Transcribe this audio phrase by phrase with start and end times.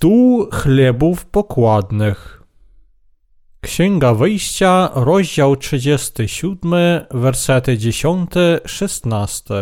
[0.00, 2.42] Stół chlebów pokładnych.
[3.60, 6.72] Księga Wyjścia, rozdział 37,
[7.10, 9.54] wersety 10-16.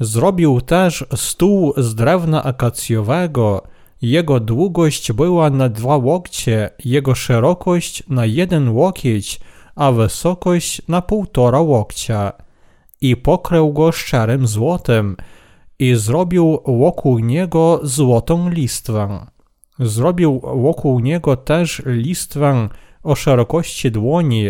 [0.00, 3.62] Zrobił też stół z drewna akacjowego.
[4.02, 9.40] Jego długość była na dwa łokcie, jego szerokość na jeden łokieć,
[9.74, 12.32] a wysokość na półtora łokcia.
[13.00, 15.16] I pokrył go szczerym złotem–
[15.78, 19.26] i zrobił wokół niego złotą listwę.
[19.78, 22.68] Zrobił wokół niego też listwę
[23.02, 24.48] o szerokości dłoni.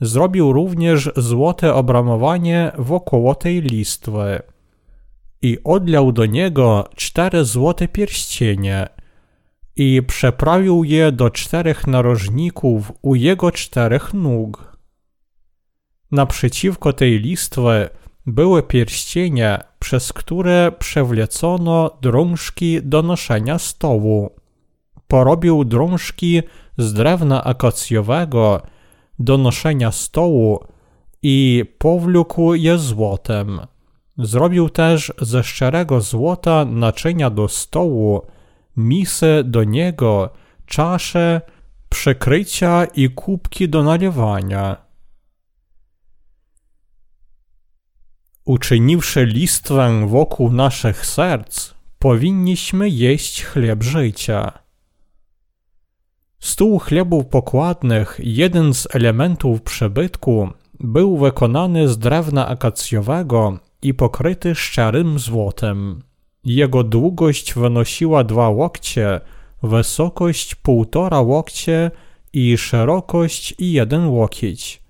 [0.00, 4.42] Zrobił również złote obramowanie wokoło tej listwy.
[5.42, 8.88] I odlał do niego cztery złote pierścienie
[9.76, 14.76] i przeprawił je do czterech narożników u jego czterech nóg.
[16.10, 17.88] Naprzeciwko tej listwy
[18.26, 24.30] były pierścienie, przez które przewlecono drążki do noszenia stołu.
[25.08, 26.42] Porobił drążki
[26.78, 28.62] z drewna akacjowego
[29.18, 30.64] do noszenia stołu
[31.22, 33.60] i powlókł je złotem.
[34.18, 38.22] Zrobił też ze szczerego złota naczynia do stołu,
[38.76, 40.30] misy do niego,
[40.66, 41.40] czasze,
[41.88, 44.85] przykrycia i kubki do nalewania
[48.46, 54.52] Uczyniwszy listwę wokół naszych serc, powinniśmy jeść chleb życia.
[56.38, 60.48] Stół chlebów pokładnych, jeden z elementów przybytku,
[60.80, 66.02] był wykonany z drewna akacjowego i pokryty szczerym złotem.
[66.44, 69.20] Jego długość wynosiła dwa łokcie,
[69.62, 71.90] wysokość półtora łokcie
[72.32, 74.82] i szerokość jeden łokieć.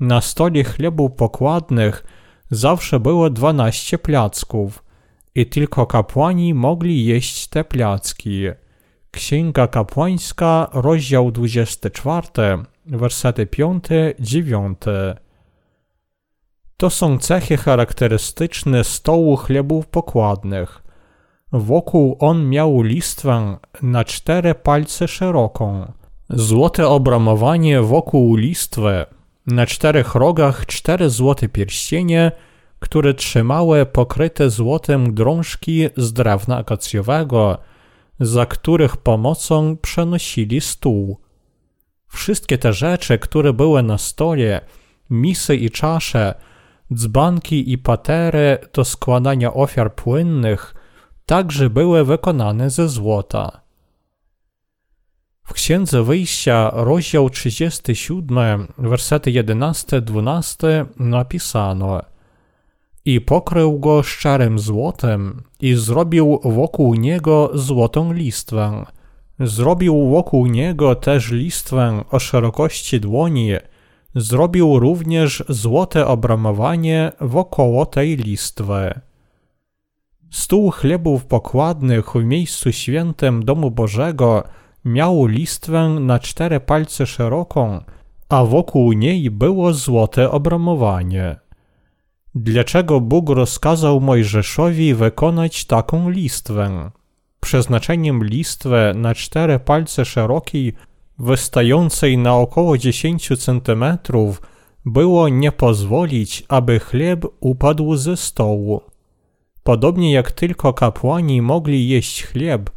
[0.00, 2.04] Na stole chlebów pokładnych
[2.54, 4.84] zawsze było dwanaście placków
[5.34, 8.44] i tylko kapłani mogli jeść te placki.
[9.10, 12.28] Księga Kapłańska, rozdział 24,
[12.86, 14.74] wersety 5-9.
[16.76, 20.82] To są cechy charakterystyczne stołu chlebów pokładnych.
[21.52, 25.92] Wokół on miał listwę na cztery palce szeroką.
[26.30, 29.06] Złote obramowanie wokół listwy
[29.46, 32.32] na czterech rogach cztery złote pierścienie,
[32.78, 37.58] które trzymały pokryte złotem drążki z drewna akacjowego,
[38.20, 41.20] za których pomocą przenosili stół.
[42.08, 44.60] Wszystkie te rzeczy, które były na stole,
[45.10, 46.34] misy i czasze,
[46.94, 50.74] dzbanki i patery do składania ofiar płynnych,
[51.26, 53.63] także były wykonane ze złota.
[55.46, 62.02] W Księdze Wyjścia, rozdział 37, wersety 11-12 napisano
[63.04, 68.84] I pokrył go szczerym złotem i zrobił wokół niego złotą listwę.
[69.40, 73.52] Zrobił wokół niego też listwę o szerokości dłoni.
[74.14, 79.00] Zrobił również złote obramowanie wokoło tej listwy.
[80.30, 84.42] Stół chlebów pokładnych w miejscu świętym domu Bożego–
[84.84, 87.84] miał listwę na cztery palce szeroką,
[88.28, 91.36] a wokół niej było złote obramowanie.
[92.34, 96.90] Dlaczego Bóg rozkazał Mojżeszowi wykonać taką listwę?
[97.40, 100.72] Przeznaczeniem listwy na cztery palce szerokiej,
[101.18, 104.42] wystającej na około 10 centymetrów,
[104.86, 108.80] było nie pozwolić, aby chleb upadł ze stołu.
[109.62, 112.70] Podobnie jak tylko kapłani mogli jeść chleb,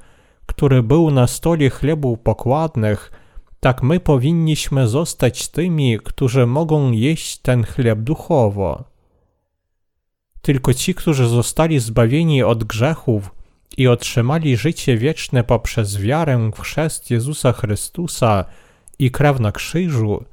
[0.47, 3.11] który był na stole chlebów pokładnych,
[3.59, 8.83] tak my powinniśmy zostać tymi, którzy mogą jeść ten chleb duchowo.
[10.41, 13.31] Tylko ci, którzy zostali zbawieni od grzechów
[13.77, 18.45] i otrzymali życie wieczne poprzez wiarę w chrzest Jezusa Chrystusa
[18.99, 20.25] i krew na krzyżu,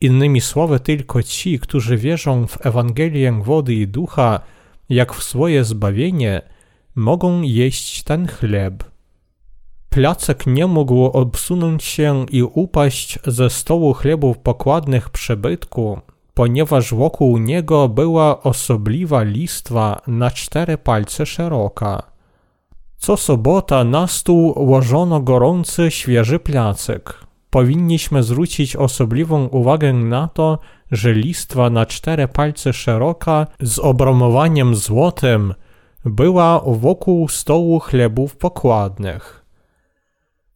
[0.00, 4.40] innymi słowy tylko ci, którzy wierzą w Ewangelię wody i ducha,
[4.88, 6.42] jak w swoje zbawienie,
[6.94, 8.93] mogą jeść ten chleb.
[9.94, 16.00] Placek nie mógł obsunąć się i upaść ze stołu chlebów pokładnych przybytku,
[16.34, 22.02] ponieważ wokół niego była osobliwa listwa na cztery palce szeroka.
[22.96, 27.20] Co sobota na stół łożono gorący, świeży placek.
[27.50, 30.58] Powinniśmy zwrócić osobliwą uwagę na to,
[30.90, 35.54] że listwa na cztery palce szeroka z obramowaniem złotym
[36.04, 39.43] była wokół stołu chlebów pokładnych.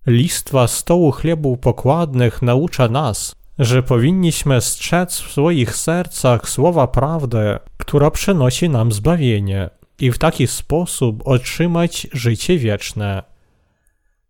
[0.09, 8.11] Listwa stołu chlebów pokładnych naucza nas, że powinniśmy strzec w swoich sercach słowa prawdy, która
[8.11, 13.23] przynosi nam zbawienie i w taki sposób otrzymać życie wieczne.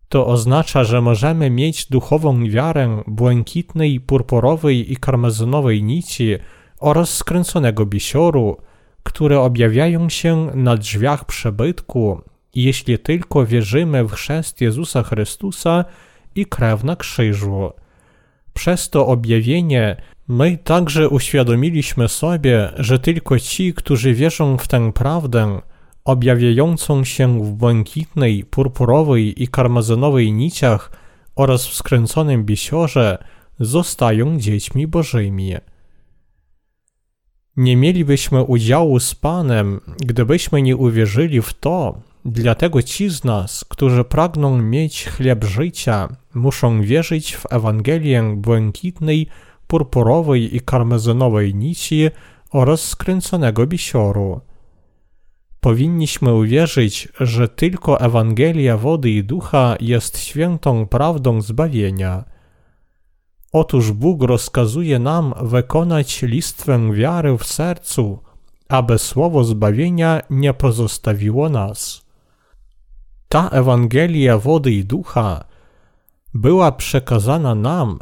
[0.09, 6.37] to oznacza, że możemy mieć duchową wiarę błękitnej, purpurowej i karmazynowej nici
[6.79, 8.57] oraz skręconego bisioru,
[9.03, 12.21] które objawiają się na drzwiach przebytku,
[12.55, 15.85] jeśli tylko wierzymy w chrzest Jezusa Chrystusa
[16.35, 17.71] i krew na krzyżu.
[18.53, 25.61] Przez to objawienie my także uświadomiliśmy sobie, że tylko ci, którzy wierzą w tę prawdę,
[26.05, 30.91] objawiającą się w błękitnej, purpurowej i karmazynowej niciach
[31.35, 33.23] oraz w skręconym bisiorze,
[33.59, 35.53] zostają dziećmi bożymi.
[37.57, 44.03] Nie mielibyśmy udziału z Panem, gdybyśmy nie uwierzyli w to, dlatego ci z nas, którzy
[44.03, 49.27] pragną mieć chleb życia, muszą wierzyć w Ewangelię błękitnej,
[49.67, 52.09] purpurowej i karmezynowej nici
[52.51, 54.41] oraz skręconego bisioru.
[55.59, 62.23] Powinniśmy uwierzyć, że tylko Ewangelia wody i ducha jest świętą prawdą zbawienia.
[63.51, 68.19] Otóż Bóg rozkazuje nam wykonać listwę wiary w sercu,
[68.67, 72.08] aby słowo zbawienia nie pozostawiło nas.
[73.29, 75.43] Ta Ewangelia wody i ducha
[76.33, 77.99] była przekazana nam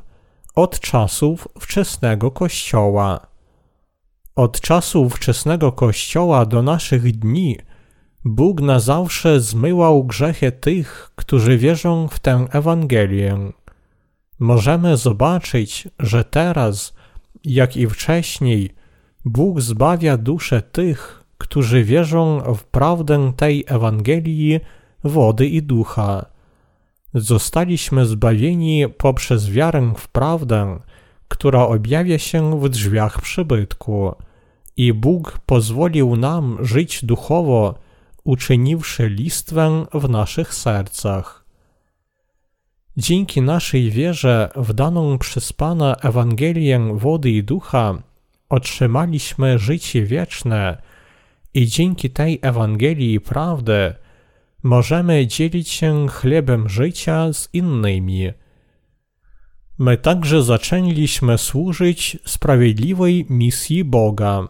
[0.55, 3.27] od czasów wczesnego Kościoła.
[4.35, 7.57] Od czasu wczesnego Kościoła do naszych dni
[8.25, 13.51] Bóg na zawsze zmyłał grzechy tych, którzy wierzą w tę Ewangelię.
[14.39, 16.93] Możemy zobaczyć, że teraz,
[17.43, 18.75] jak i wcześniej,
[19.25, 24.59] Bóg zbawia dusze tych, którzy wierzą w prawdę tej Ewangelii
[25.03, 26.25] wody i ducha.
[27.13, 30.79] Zostaliśmy zbawieni poprzez wiarę w prawdę,
[31.27, 34.15] która objawia się w drzwiach przybytku
[34.77, 37.75] i Bóg pozwolił nam żyć duchowo,
[38.23, 41.45] uczyniwszy listwę w naszych sercach.
[42.97, 48.01] Dzięki naszej wierze w daną przez Pana Ewangelię wody i ducha
[48.49, 50.81] otrzymaliśmy życie wieczne
[51.53, 53.93] i dzięki tej Ewangelii prawdy
[54.63, 58.31] możemy dzielić się chlebem życia z innymi.
[59.77, 64.47] My także zaczęliśmy służyć sprawiedliwej misji Boga.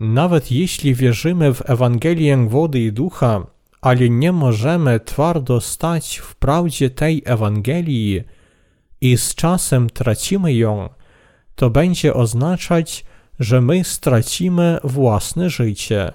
[0.00, 3.46] Nawet jeśli wierzymy w Ewangelię wody i ducha,
[3.80, 8.22] ale nie możemy twardo stać w prawdzie tej Ewangelii
[9.00, 10.88] i z czasem tracimy ją,
[11.54, 13.04] to będzie oznaczać,
[13.40, 16.12] że my stracimy własne życie.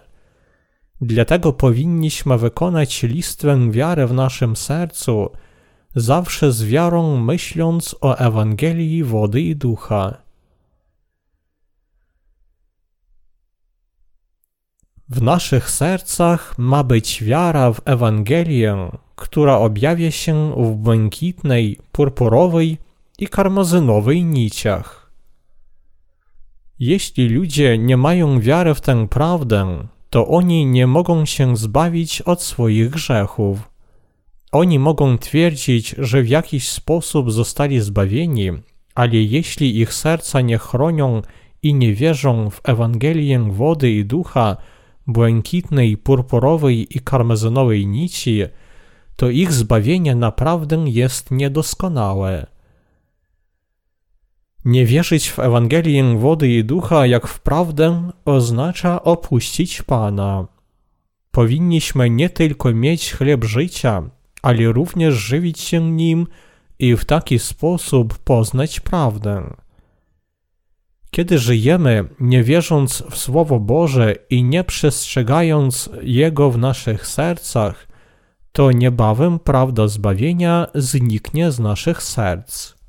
[1.01, 5.30] Dlatego powinniśmy wykonać listwę wiary w naszym sercu,
[5.95, 10.18] zawsze z wiarą myśląc o Ewangelii wody i ducha.
[15.09, 22.77] W naszych sercach ma być wiara w Ewangelię, która objawia się w błękitnej, purpurowej
[23.19, 25.12] i karmazynowej niciach.
[26.80, 32.42] Jeśli ludzie nie mają wiary w tę prawdę, to oni nie mogą się zbawić od
[32.42, 33.72] swoich grzechów.
[34.52, 38.52] Oni mogą twierdzić, że w jakiś sposób zostali zbawieni,
[38.96, 41.22] ale jeśli ich serca nie chronią
[41.63, 44.57] i nie wierzą w Ewangelię wody i ducha,
[45.07, 48.42] błękitnej, purpurowej i karmezynowej nici,
[49.16, 52.47] to ich zbawienie naprawdę jest niedoskonałe.
[54.65, 60.47] Nie wierzyć w Ewangelię wody i ducha jak w prawdę oznacza opuścić Pana.
[61.31, 64.03] Powinniśmy nie tylko mieć chleb życia,
[64.41, 66.27] ale również żywić się nim
[66.80, 69.53] i w taki sposób poznać prawdę.
[71.11, 77.87] Kiedy żyjemy, nie wierząc w Słowo Boże i nie przestrzegając Jego w naszych sercach,
[78.51, 82.81] to niebawem prawda zbawienia zniknie z naszych serc.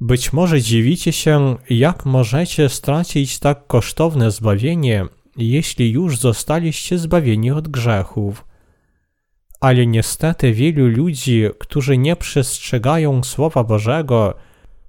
[0.00, 7.68] Być może dziwicie się, jak możecie stracić tak kosztowne zbawienie, jeśli już zostaliście zbawieni od
[7.68, 8.44] grzechów.
[9.60, 14.34] Ale niestety wielu ludzi, którzy nie przestrzegają Słowa Bożego,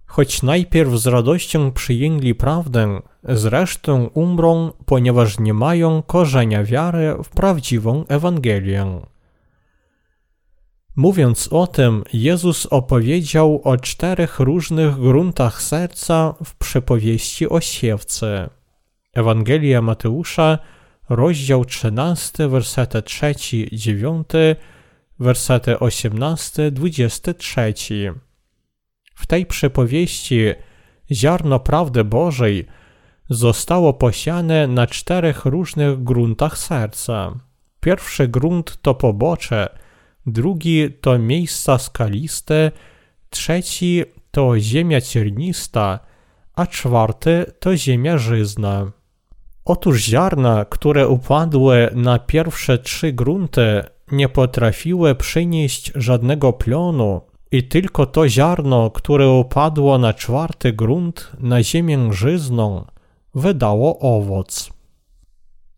[0.06, 8.06] choć najpierw z radością przyjęli prawdę, zresztą umrą, ponieważ nie mają korzenia wiary w prawdziwą
[8.08, 9.02] Ewangelię.
[10.96, 18.50] Mówiąc o tym, Jezus opowiedział o czterech różnych gruntach serca w przypowieści o siewce.
[19.14, 20.60] Ewangelia Mateusza,
[21.10, 24.24] rozdział 13, wersety 3-9,
[25.20, 28.14] wersety 18-23.
[29.16, 30.40] W tej przypowieści
[31.12, 32.68] ziarno prawdy Bożej
[33.30, 37.40] zostało posiane na czterech różnych gruntach serca.
[37.80, 39.70] Pierwszy grunt to pobocze,
[40.26, 42.72] drugi to miejsca skaliste,
[43.30, 46.00] trzeci to ziemia ciernista,
[46.56, 48.92] a czwarty to ziemia żyzna.
[49.66, 58.06] Otóż ziarna, które upadły na pierwsze trzy grunty, nie potrafiły przynieść żadnego plonu, i tylko
[58.06, 62.86] to ziarno, które upadło na czwarty grunt, na ziemię żyzną,
[63.36, 64.81] wydało owoc.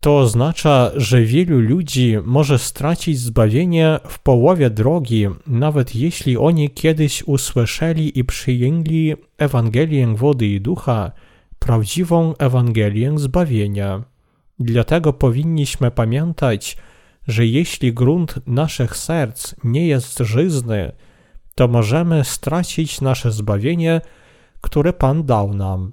[0.04, 7.22] To oznacza, że wielu ludzi może stracić zbawienie w połowie drogi, nawet jeśli oni kiedyś
[7.22, 11.12] usłyszeli i przyjęli Ewangelię wody i ducha,
[11.58, 14.04] prawdziwą Ewangelię zbawienia.
[14.58, 16.76] Dlatego powinniśmy pamiętać,
[17.28, 20.92] że jeśli grunt naszych serc nie jest żyzny,
[21.54, 24.00] to możemy stracić nasze zbawienie,
[24.60, 25.92] które Pan dał nam.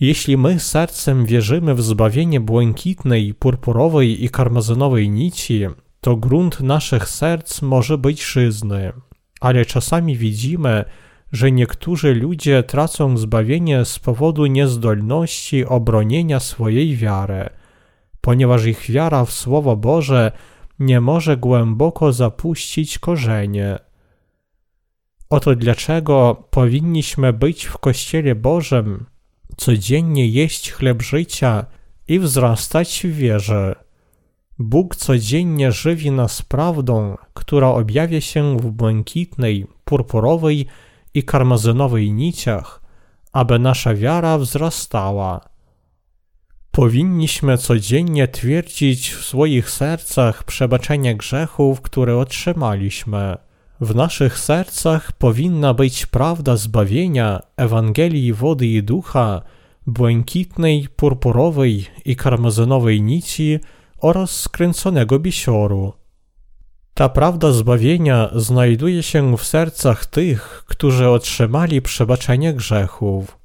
[0.00, 5.66] Jeśli my sercem wierzymy w zbawienie błękitnej, purpurowej i karmazynowej nici,
[6.00, 8.92] to grunt naszych serc może być żyzny,
[9.40, 10.84] ale czasami widzimy,
[11.32, 17.48] że niektórzy ludzie tracą zbawienie z powodu niezdolności obronienia swojej wiary,
[18.20, 20.32] ponieważ ich wiara w Słowo Boże
[20.78, 23.78] nie może głęboko zapuścić korzenie.
[25.30, 29.06] Oto dlaczego powinniśmy być w Kościele Bożym,
[29.58, 31.66] codziennie jeść chleb życia
[32.08, 33.74] i wzrastać w wierze.
[34.58, 40.66] Bóg codziennie żywi nas prawdą, która objawia się w błękitnej, purpurowej
[41.14, 42.82] i karmazynowej niciach,
[43.32, 45.48] aby nasza wiara wzrastała.
[46.70, 53.47] Powinniśmy codziennie twierdzić w swoich sercach przebaczenie grzechów, które otrzymaliśmy.
[53.80, 59.42] W naszych sercach powinna być prawda zbawienia, Ewangelii wody i ducha,
[59.86, 63.58] błękitnej, purpurowej i karmazynowej nici
[63.98, 65.92] oraz skręconego bisioru.
[66.94, 73.38] Ta prawda zbawienia znajduje się w sercach tych, którzy otrzymali przebaczenie grzechów.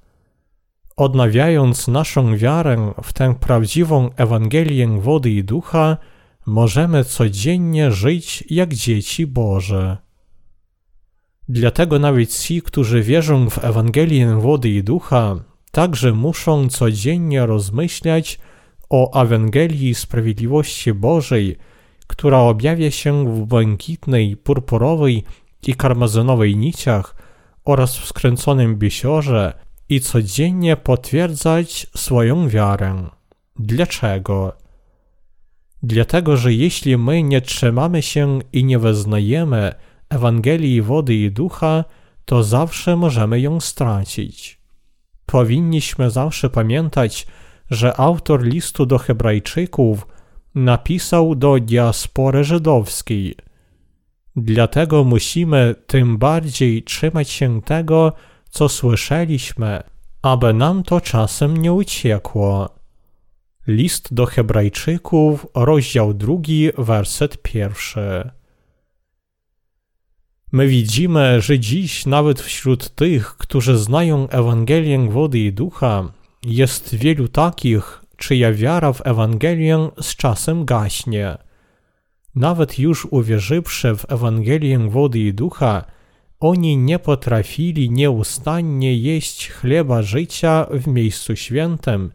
[0.98, 5.98] Odnawiając naszą wiarę w tę prawdziwą Ewangelię wody i ducha,
[6.46, 9.98] możemy codziennie żyć jak dzieci Boże.
[11.50, 15.36] Dlatego nawet ci, którzy wierzą w Ewangelię wody i ducha,
[15.72, 18.40] także muszą codziennie rozmyślać
[18.90, 21.58] o Ewangelii Sprawiedliwości Bożej,
[22.08, 25.24] która objawia się w błękitnej, purpurowej
[25.68, 27.16] i karmazynowej niciach
[27.66, 29.54] oraz w skręconym bisiorze
[29.90, 33.10] i codziennie potwierdzać swoją wiarę.
[33.60, 34.54] Dlaczego?
[35.84, 39.76] Dlatego, że jeśli my nie trzymamy się i nie wyznajemy
[40.10, 41.84] Ewangelii wody i ducha,
[42.26, 44.60] to zawsze możemy ją stracić.
[45.26, 47.28] Powinniśmy zawsze pamiętać,
[47.72, 50.08] że autor listu do Hebrajczyków
[50.56, 53.36] napisał do diaspory żydowskiej.
[54.36, 58.14] Dlatego musimy tym bardziej trzymać się tego,
[58.50, 59.84] co słyszeliśmy,
[60.22, 62.70] aby nam to czasem nie uciekło.
[63.68, 68.32] List do Hebrajczyków, rozdział drugi, werset pierwszy.
[70.54, 76.12] My widzimy, że dziś nawet wśród tych, którzy znają Ewangelię wody i ducha,
[76.46, 81.38] jest wielu takich, czyja wiara w Ewangelię z czasem gaśnie.
[82.36, 85.84] Nawet już uwierzywszy w Ewangelię wody i ducha,
[86.40, 92.12] oni nie potrafili nieustannie jeść chleba życia w miejscu świętym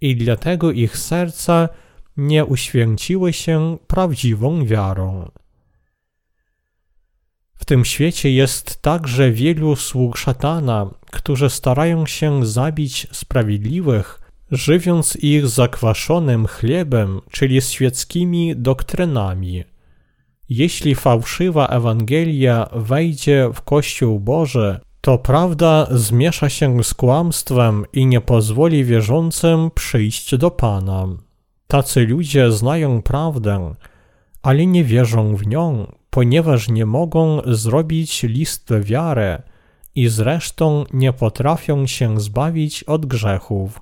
[0.00, 1.68] i dlatego ich serca
[2.16, 5.30] nie uświęciły się prawdziwą wiarą.
[7.60, 15.46] W tym świecie jest także wielu sług szatana, którzy starają się zabić sprawiedliwych, żywiąc ich
[15.46, 19.64] zakwaszonym chlebem, czyli świeckimi doktrynami.
[20.48, 28.20] Jeśli fałszywa Ewangelia wejdzie w Kościół Boży, to prawda zmiesza się z kłamstwem i nie
[28.20, 31.08] pozwoli wierzącym przyjść do Pana.
[31.66, 33.74] Tacy ludzie znają prawdę,
[34.42, 39.42] ale nie wierzą w nią, ponieważ nie mogą zrobić listy wiary
[39.94, 43.80] i zresztą nie potrafią się zbawić od grzechów.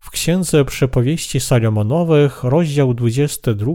[0.00, 3.72] W Księdze Przypowieści Salomonowych, rozdział 22,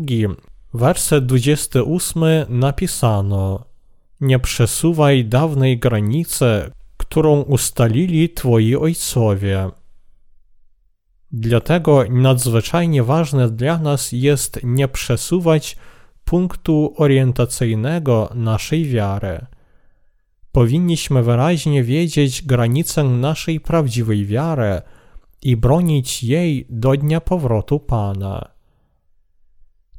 [0.73, 3.65] werset 28 napisano
[4.21, 9.69] Nie przesuwaj dawnej granicy, którą ustalili twoi ojcowie.
[11.31, 15.77] Dlatego nadzwyczajnie ważne dla nas jest nie przesuwać
[16.27, 19.45] punktu orientacyjnego naszej wiary.
[20.51, 24.81] Powinniśmy wyraźnie wiedzieć granicę naszej prawdziwej wiary
[25.41, 28.49] i bronić jej do dnia powrotu Pana.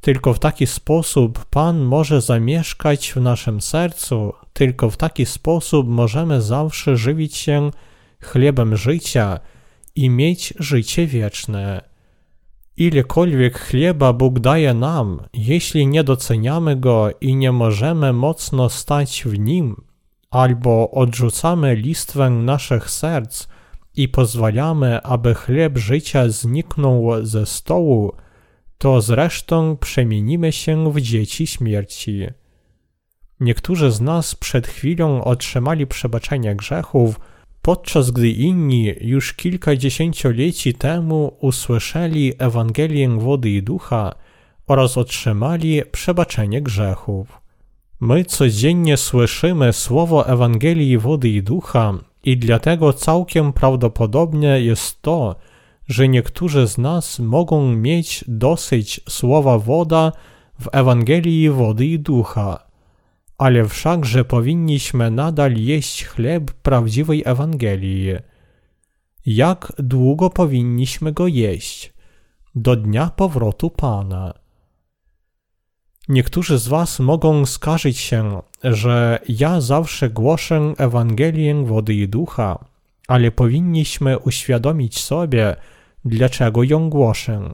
[0.01, 6.41] Tylko w taki sposób Pan może zamieszkać w naszym sercu, tylko w taki sposób możemy
[6.41, 7.71] zawsze żywić się
[8.21, 9.39] chlebem życia
[9.95, 11.88] i mieć życie wieczne.
[12.79, 19.39] Ilekolwiek chleba Bóg daje nam, jeśli nie doceniamy go i nie możemy mocno stać w
[19.39, 19.75] nim,
[20.31, 23.47] albo odrzucamy listwę naszych serc
[23.95, 28.11] i pozwalamy, aby chleb życia zniknął ze stołu,
[28.77, 32.27] to zresztą przemienimy się w dzieci śmierci.
[33.39, 37.19] Niektórzy z nas przed chwilą otrzymali przebaczenie grzechów,
[37.61, 44.15] podczas gdy inni już kilkadziesięcioleci temu usłyszeli Ewangelię wody i ducha
[44.67, 47.41] oraz otrzymali przebaczenie grzechów.
[47.99, 55.35] My codziennie słyszymy słowo Ewangelii wody i ducha i dlatego całkiem prawdopodobne jest to,
[55.87, 60.11] że niektórzy z nas mogą mieć dosyć słowa woda
[60.59, 62.68] w Ewangelii wody i ducha,
[63.39, 68.15] ale wszakże powinniśmy nadal jeść chleb prawdziwej Ewangelii.
[69.25, 71.93] Jak długo powinniśmy go jeść?
[72.55, 74.33] Do dnia powrotu Pana.
[76.09, 82.65] Niektórzy z Was mogą skarżyć się, że ja zawsze głoszę Ewangelię wody i ducha,
[83.07, 85.55] ale powinniśmy uświadomić sobie,
[86.05, 87.53] dlaczego ją głoszę.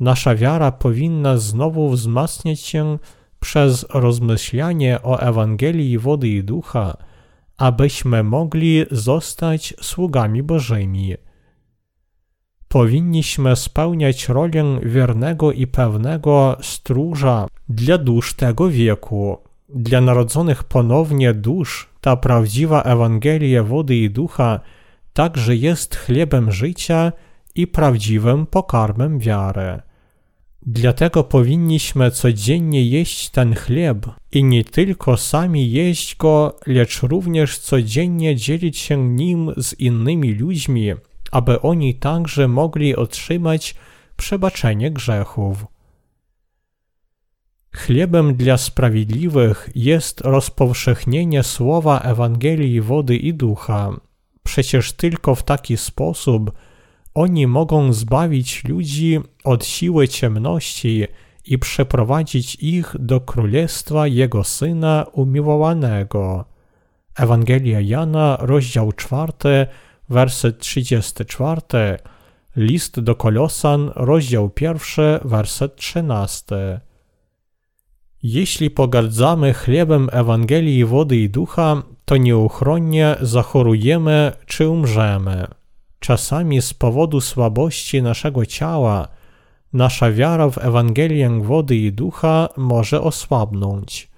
[0.00, 2.98] Nasza wiara powinna znowu wzmacniać się
[3.46, 6.96] przez rozmyślanie o Ewangelii wody i ducha,
[7.56, 11.14] abyśmy mogli zostać sługami Bożymi.
[12.68, 19.38] Powinniśmy spełniać rolę wiernego i pewnego stróża dla dusz tego wieku.
[19.68, 24.60] Dla narodzonych ponownie dusz ta prawdziwa Ewangelia wody i ducha
[25.12, 27.12] także jest chlebem życia
[27.54, 29.85] i prawdziwym pokarmem wiary.
[30.68, 38.36] Dlatego powinniśmy codziennie jeść ten chleb i nie tylko sami jeść go, lecz również codziennie
[38.36, 40.92] dzielić się nim z innymi ludźmi,
[41.32, 43.74] aby oni także mogli otrzymać
[44.16, 45.66] przebaczenie grzechów.
[47.72, 54.00] Chlebem dla sprawiedliwych jest rozpowszechnienie słowa Ewangelii wody i ducha.
[54.42, 56.52] Przecież tylko w taki sposób
[57.16, 61.06] oni mogą zbawić ludzi od siły ciemności
[61.46, 66.44] i przeprowadzić ich do królestwa Jego Syna umiłowanego.
[67.16, 69.66] Ewangelia Jana, rozdział 4,
[70.08, 71.60] werset 34,
[72.56, 74.78] list do Kolosan, rozdział 1,
[75.24, 76.80] werset 13.
[78.22, 85.46] Jeśli pogardzamy chlebem Ewangelii wody i ducha, to nieuchronnie zachorujemy czy umrzemy.
[86.06, 89.08] Czasami z powodu słabości naszego ciała
[89.72, 94.10] nasza wiara w Ewangelię wody i ducha może osłabnąć.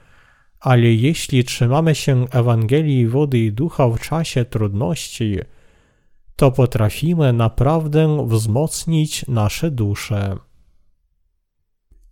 [0.61, 5.39] Ale jeśli trzymamy się Ewangelii wody i ducha w czasie trudności,
[6.37, 10.37] to potrafimy naprawdę wzmocnić nasze dusze.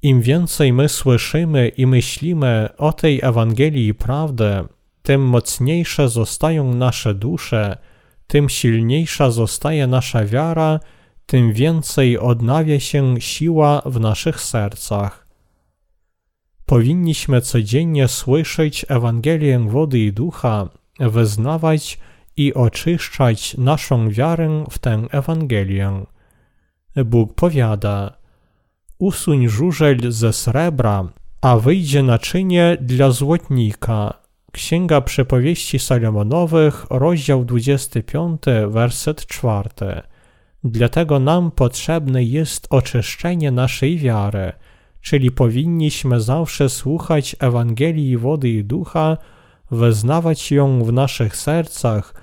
[0.02, 4.64] Im więcej my słyszymy i myślimy o tej Ewangelii prawdy,
[5.02, 7.78] tym mocniejsze zostają nasze dusze
[8.26, 10.80] tym silniejsza zostaje nasza wiara,
[11.26, 15.26] tym więcej odnawia się siła w naszych sercach.
[16.66, 20.68] Powinniśmy codziennie słyszeć Ewangelię wody i ducha,
[21.00, 21.98] wyznawać
[22.36, 26.04] i oczyszczać naszą wiarę w tę Ewangelię.
[27.04, 28.16] Bóg powiada:
[28.98, 31.08] Usuń żużel ze srebra,
[31.40, 34.25] a wyjdzie naczynie dla złotnika
[34.56, 39.70] Księga Przepowieści Salomonowych, rozdział 25, werset 4.
[40.64, 44.52] Dlatego nam potrzebne jest oczyszczenie naszej wiary,
[45.00, 49.16] czyli powinniśmy zawsze słuchać Ewangelii wody i ducha,
[49.70, 52.14] wyznawać ją w naszych sercach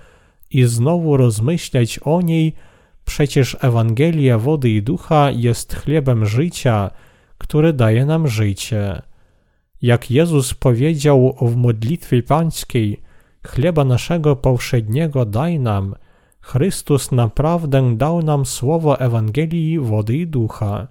[0.51, 2.53] i znowu rozmyślać o niej,
[3.05, 6.91] przecież Ewangelia wody i ducha jest chlebem życia,
[7.37, 9.01] który daje nam życie.
[9.83, 13.01] Jak Jezus powiedział w modlitwie pańskiej,
[13.47, 15.95] chleba naszego powszedniego daj nam,
[16.41, 20.87] Chrystus naprawdę dał nam słowo Ewangelii wody i ducha.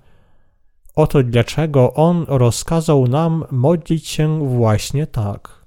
[0.96, 5.64] Oto dlaczego On rozkazał nam modlić się właśnie tak.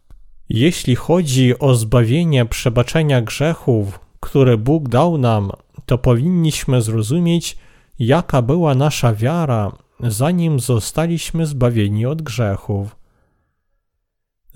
[0.50, 5.52] Jeśli chodzi o zbawienie przebaczenia grzechów, które Bóg dał nam,
[5.86, 7.58] to powinniśmy zrozumieć,
[8.00, 13.05] jaka była nasza wiara, zanim zostaliśmy zbawieni od grzechów.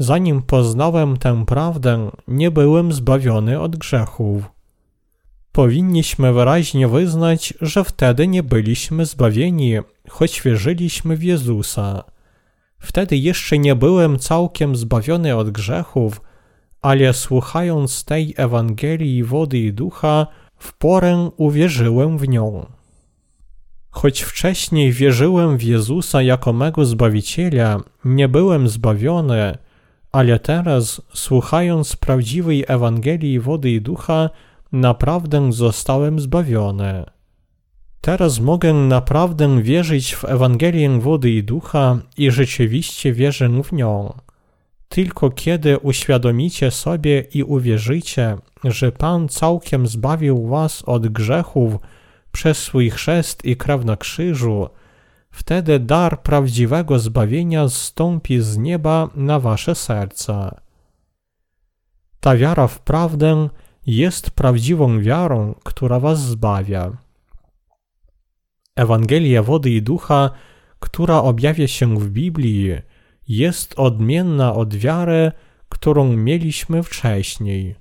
[0.02, 4.44] Zanim poznałem tę prawdę, nie byłem zbawiony od grzechów.
[5.52, 9.74] Powinniśmy wyraźnie wyznać, że wtedy nie byliśmy zbawieni,
[10.10, 12.04] choć wierzyliśmy w Jezusa.
[12.80, 16.22] Wtedy jeszcze nie byłem całkiem zbawiony od grzechów,
[16.82, 22.66] ale słuchając tej Ewangelii wody i ducha, w porę uwierzyłem w nią.
[23.90, 29.58] Choć wcześniej wierzyłem w Jezusa jako mego Zbawiciela, nie byłem zbawiony,
[30.12, 34.30] ale teraz, słuchając prawdziwej Ewangelii wody i ducha,
[34.72, 37.06] naprawdę zostałem zbawiony.
[38.02, 44.13] Teraz mogę naprawdę wierzyć w Ewangelię wody i ducha i rzeczywiście wierzę w nią.
[44.89, 51.74] Tylko kiedy uświadomicie sobie i uwierzycie, że Pan całkiem zbawił was od grzechów
[52.32, 54.69] przez swój chrzest i krew na krzyżu,
[55.39, 60.62] wtedy dar prawdziwego zbawienia zstąpi z nieba na wasze serca.
[62.19, 63.49] Ta wiara w prawdę
[63.86, 66.91] jest prawdziwą wiarą, która was zbawia.
[68.75, 70.30] Ewangelia wody i ducha,
[70.80, 72.71] która objawia się w Biblii,
[73.28, 75.32] jest odmienna od wiary,
[75.69, 77.75] którą mieliśmy wcześniej.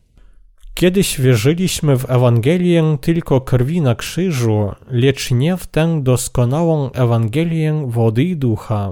[0.78, 8.24] Kiedyś wierzyliśmy w Ewangelię tylko krwi na krzyżu, lecz nie w tę doskonałą Ewangelię wody
[8.24, 8.90] i ducha.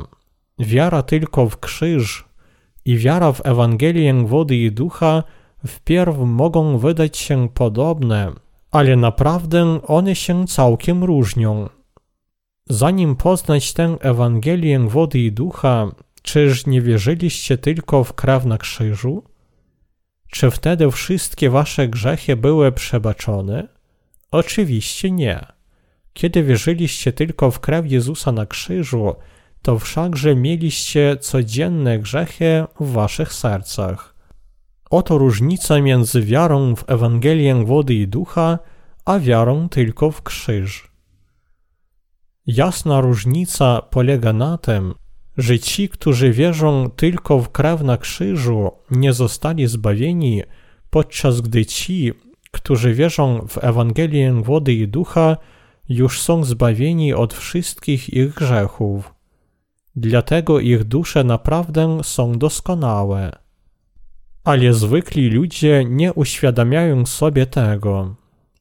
[0.58, 2.24] Wiara tylko w krzyż
[2.84, 5.22] i wiara w Ewangelię wody i ducha
[5.66, 8.32] wpierw mogą wydać się podobne,
[8.70, 11.68] ale naprawdę one się całkiem różnią.
[12.68, 15.90] Zanim poznać tę Ewangelię wody i ducha,
[16.22, 19.22] czyż nie wierzyliście tylko w krew na krzyżu?
[20.30, 23.68] Czy wtedy wszystkie wasze grzechy były przebaczone?
[24.30, 25.46] Oczywiście nie.
[26.12, 29.16] Kiedy wierzyliście tylko w krew Jezusa na krzyżu,
[29.62, 34.14] to wszakże mieliście codzienne grzechy w waszych sercach.
[34.90, 38.58] Oto różnica między wiarą w Ewangelię wody i ducha,
[39.04, 40.90] a wiarą tylko w krzyż.
[42.46, 44.94] Jasna różnica polega na tym,
[45.36, 50.42] że ci, którzy wierzą tylko w krew na krzyżu, nie zostali zbawieni,
[50.90, 52.12] podczas gdy ci,
[52.50, 55.36] którzy wierzą w Ewangelię wody i ducha,
[55.88, 59.14] już są zbawieni od wszystkich ich grzechów.
[59.96, 63.32] Dlatego ich dusze naprawdę są doskonałe.
[64.44, 68.14] Ale zwykli ludzie nie uświadamiają sobie tego.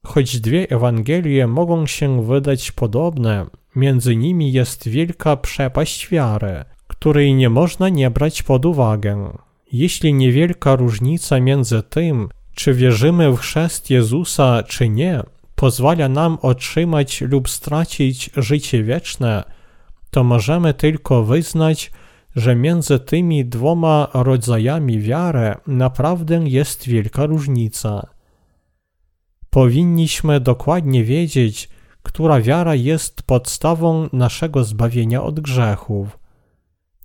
[0.05, 7.49] Choć dwie Ewangelie mogą się wydać podobne, Między nimi jest wielka przepaść wiary, której nie
[7.49, 9.37] można nie brać pod uwagę.
[9.71, 15.23] Jeśli niewielka różnica między tym, czy wierzymy w chrzest Jezusa, czy nie,
[15.55, 19.43] pozwala nam otrzymać lub stracić życie wieczne,
[20.11, 21.91] to możemy tylko wyznać,
[22.35, 28.07] że między tymi dwoma rodzajami wiary naprawdę jest wielka różnica.
[29.55, 31.69] Powinniśmy dokładnie wiedzieć,
[32.03, 36.19] która wiara jest podstawą naszego zbawienia od grzechów.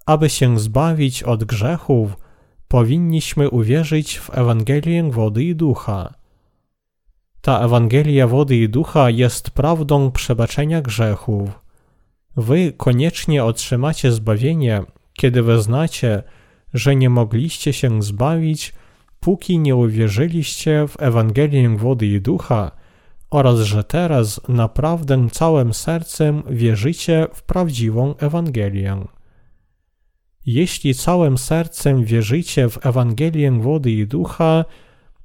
[0.07, 2.17] Aby się zbawić od grzechów,
[2.69, 6.15] powinniśmy uwierzyć w Ewangelię wody i ducha.
[7.41, 11.51] Ta Ewangelia wody i ducha jest prawdą przebaczenia grzechów.
[12.37, 14.83] Wy koniecznie otrzymacie zbawienie,
[15.13, 16.23] kiedy wyznacie,
[16.75, 18.73] że nie mogliście się zbawić,
[19.21, 22.71] póki nie uwierzyliście w Ewangelię wody i ducha,
[23.31, 29.05] oraz że teraz naprawdę całym sercem wierzycie w prawdziwą Ewangelię.
[30.47, 34.65] Jeśli całym sercem wierzycie w Ewangelię wody i ducha,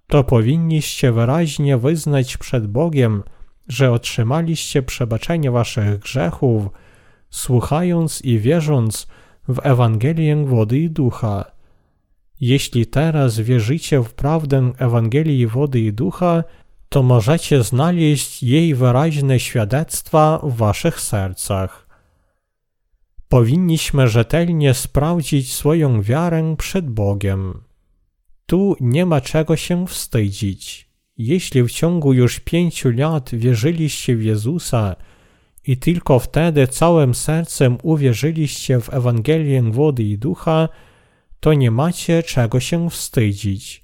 [0.07, 3.23] to powinniście wyraźnie wyznać przed Bogiem,
[3.67, 6.69] że otrzymaliście przebaczenie waszych grzechów,
[7.29, 9.07] słuchając i wierząc
[9.47, 11.54] w Ewangelię wody i ducha.
[12.41, 16.43] Jeśli teraz wierzycie w prawdę Ewangelii wody i ducha,
[16.89, 21.87] to możecie znaleźć jej wyraźne świadectwa w waszych sercach.
[23.29, 27.61] Powinniśmy rzetelnie sprawdzić swoją wiarę przed Bogiem.
[28.45, 30.89] Tu nie ma czego się wstydzić.
[31.17, 34.95] Jeśli w ciągu już pięciu lat wierzyliście w Jezusa
[35.67, 40.69] i tylko wtedy całym sercem uwierzyliście w Ewangelię wody i ducha,
[41.45, 43.83] to nie macie czego się wstydzić.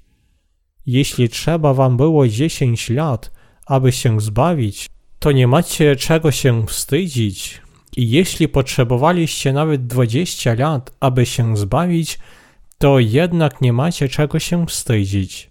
[0.85, 3.31] Jeśli trzeba wam było 10 lat,
[3.65, 7.61] aby się zbawić, to nie macie czego się wstydzić.
[7.97, 12.19] I jeśli potrzebowaliście nawet 20 lat, aby się zbawić,
[12.77, 15.49] to jednak nie macie czego się wstydzić.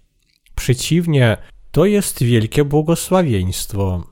[0.54, 1.36] Przeciwnie,
[1.70, 4.06] to jest wielkie błogosławieństwo.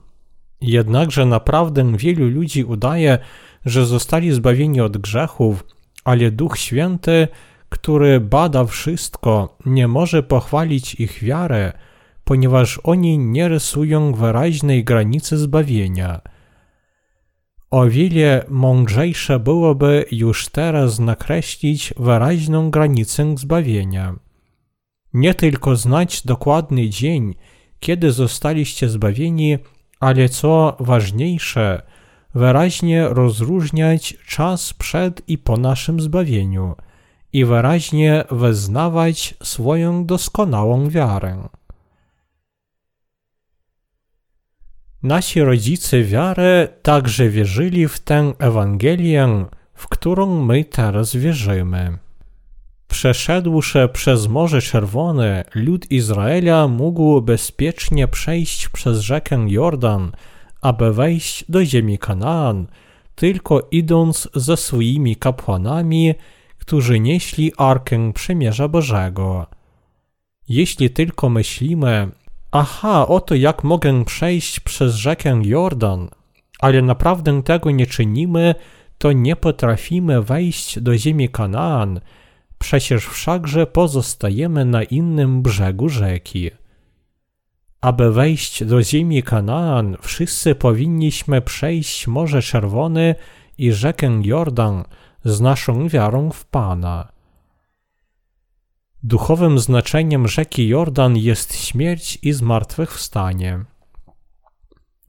[0.61, 3.17] Jednakże naprawdę wielu ludzi udaje,
[3.65, 5.63] że zostali zbawieni od grzechów,
[6.03, 7.27] ale Duch Święty
[7.69, 11.73] który bada wszystko, nie może pochwalić ich wiarę,
[12.23, 16.21] ponieważ oni nie rysują wyraźnej granicy zbawienia.
[17.71, 24.15] O wiele mądrzejsze byłoby już teraz nakreślić wyraźną granicę zbawienia.
[25.13, 27.35] Nie tylko znać dokładny dzień,
[27.79, 29.57] kiedy zostaliście zbawieni,
[29.99, 31.81] ale co ważniejsze,
[32.35, 36.75] wyraźnie rozróżniać czas przed i po naszym zbawieniu
[37.33, 41.49] i wyraźnie wyznawać swoją doskonałą wiarę.
[45.03, 51.97] Nasi rodzice wiarę także wierzyli w tę Ewangelię, w którą my teraz wierzymy.
[52.87, 60.11] Przeszedłszy przez Morze Czerwone, lud Izraela mógł bezpiecznie przejść przez rzekę Jordan,
[60.61, 62.67] aby wejść do ziemi Kanaan,
[63.15, 66.13] tylko idąc ze swoimi kapłanami,
[66.69, 69.47] którzy nieśli Arkę Przymierza Bożego.
[70.49, 72.09] Jeśli tylko myślimy,
[72.51, 76.09] aha, oto jak mogę przejść przez rzekę Jordan,
[76.59, 78.55] ale naprawdę tego nie czynimy,
[78.97, 81.99] to nie potrafimy wejść do ziemi Kanaan,
[82.59, 86.51] przecież wszakże pozostajemy na innym brzegu rzeki.
[87.81, 93.15] Aby wejść do ziemi Kanaan, wszyscy powinniśmy przejść Morze Czerwone
[93.57, 94.83] i rzekę Jordan
[95.23, 97.07] z naszą wiarą w Pana.
[99.03, 103.65] Duchowym znaczeniem rzeki Jordan jest śmierć i zmartwychwstanie.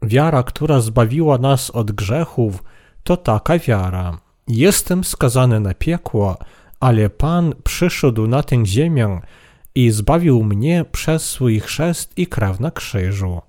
[0.03, 2.65] Wiara, która zbawiła nas od grzechów,
[3.03, 4.19] to taka wiara.
[4.49, 6.37] Jestem skazany na piekło,
[6.81, 9.21] ale Pan przyszedł na tę ziemię
[9.75, 13.41] i zbawił mnie przez swój chrzest i krew na krzyżu.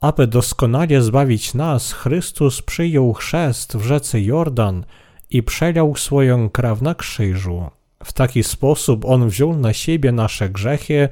[0.00, 4.84] Aby doskonale zbawić nas, Chrystus przyjął chrzest w rzece Jordan
[5.30, 7.70] i przelał swoją krew na krzyżu.
[8.04, 11.08] W taki sposób On wziął na siebie nasze grzechy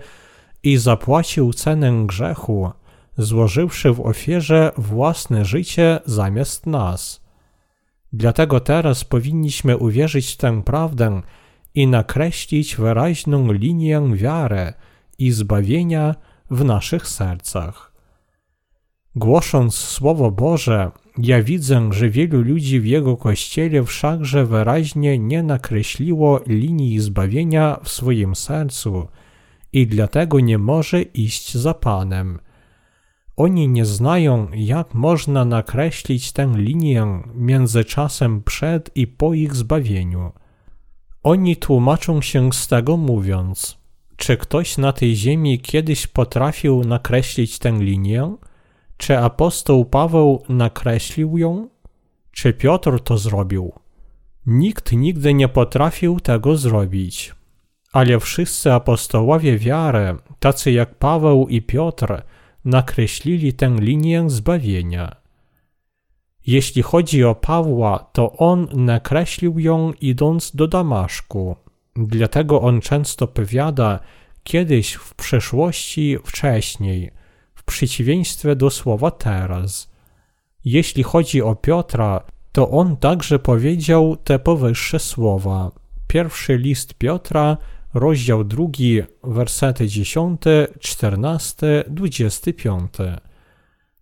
[0.62, 2.70] i zapłacił cenę grzechu,
[3.18, 7.20] złożywszy w ofierze własne życie zamiast nas.
[8.12, 11.22] Dlatego teraz powinniśmy uwierzyć w tę prawdę
[11.74, 14.72] i nakreślić wyraźną linię wiary
[15.18, 16.14] i zbawienia
[16.50, 17.92] w naszych sercach.
[19.16, 26.40] Głosząc Słowo Boże, ja widzę, że wielu ludzi w Jego Kościele wszakże wyraźnie nie nakreśliło
[26.46, 29.08] linii zbawienia w swoim sercu
[29.72, 32.38] i dlatego nie może iść za Panem.
[33.36, 40.32] Oni nie znają, jak można nakreślić tę linię między czasem przed i po ich zbawieniu.
[41.22, 43.78] Oni tłumaczą się z tego mówiąc,
[44.16, 48.36] czy ktoś na tej ziemi kiedyś potrafił nakreślić tę linię?
[48.98, 51.68] Czy apostoł Paweł nakreślił ją?
[52.32, 53.72] Czy Piotr to zrobił?
[54.46, 57.34] Nikt nigdy nie potrafił tego zrobić.
[57.92, 62.22] Ale wszyscy apostołowie wiary, tacy jak Paweł i Piotr,
[62.64, 65.16] nakreślili tę linię zbawienia.
[66.46, 71.56] Jeśli chodzi o Pawła, to on nakreślił ją idąc do Damaszku.
[71.96, 74.00] Dlatego on często powiada
[74.42, 77.10] kiedyś w przeszłości wcześniej,
[77.68, 79.90] przeciwieństwie do słowa teraz.
[80.64, 82.20] Jeśli chodzi o Piotra,
[82.52, 85.70] to on także powiedział te powyższe słowa.
[86.06, 87.56] Pierwszy list Piotra,
[87.94, 90.40] rozdział drugi, wersety 10,
[90.80, 92.92] 14, 25.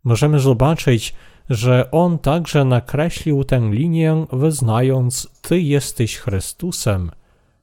[0.04, 1.14] Możemy zobaczyć,
[1.50, 7.10] że on także nakreślił tę linię, wyznając: Ty jesteś Chrystusem,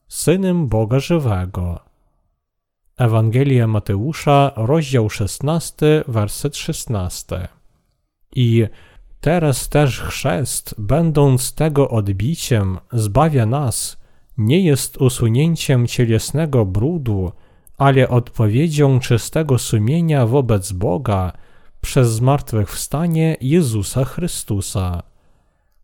[0.07, 1.92] synem Boga żywego.
[2.97, 7.47] Ewangelia Mateusza, rozdział 16, werset 16.
[8.35, 8.65] I
[9.21, 13.97] teraz też chrzest, będąc tego odbiciem, zbawia nas,
[14.37, 17.31] nie jest usunięciem cielesnego brudu,
[17.77, 21.33] ale odpowiedzią czystego sumienia wobec Boga
[21.81, 25.03] przez zmartwychwstanie Jezusa Chrystusa.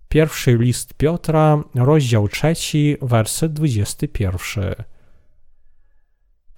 [0.10, 4.76] Pierwszy list Piotra, rozdział 3, werset 21.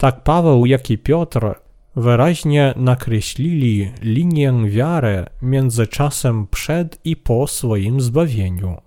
[0.01, 1.55] Tak Paweł, jak i Piotr
[1.95, 8.77] wyraźnie nakreślili linię wiary między czasem przed i po swoim zbawieniu.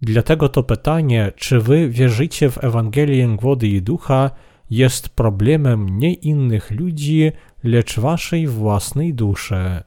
[0.00, 4.30] Dlatego to pytanie, czy wy wierzycie w Ewangelię wody i ducha,
[4.70, 7.32] jest problemem nie innych ludzi,
[7.64, 9.82] lecz waszej własnej duszy.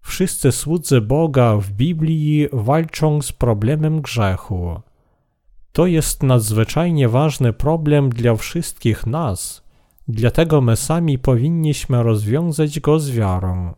[0.00, 4.80] Wszyscy słudzy Boga w Biblii walczą z problemem grzechu.
[5.72, 9.64] To jest nadzwyczajnie ważny problem dla wszystkich nas,
[10.08, 13.74] dlatego my sami powinniśmy rozwiązać go z wiarą.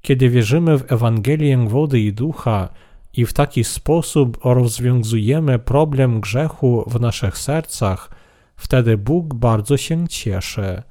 [0.00, 2.68] Kiedy wierzymy w Ewangelię wody i ducha
[3.12, 8.10] i w taki sposób rozwiązujemy problem grzechu w naszych sercach,
[8.56, 10.82] wtedy Bóg bardzo się cieszy.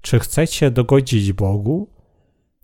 [0.00, 1.88] Czy chcecie dogodzić Bogu?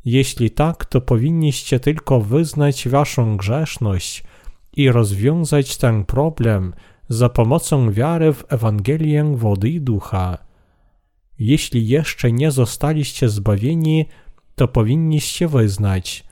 [0.05, 4.25] Jeśli tak, to powinniście tylko wyznać waszą grzeszność
[4.73, 6.73] i rozwiązać ten problem
[7.11, 10.39] za pomocą wiary w Ewangelię wody i ducha.
[11.39, 14.07] Jeśli jeszcze nie zostaliście zbawieni,
[14.55, 16.25] to powinniście wyznać: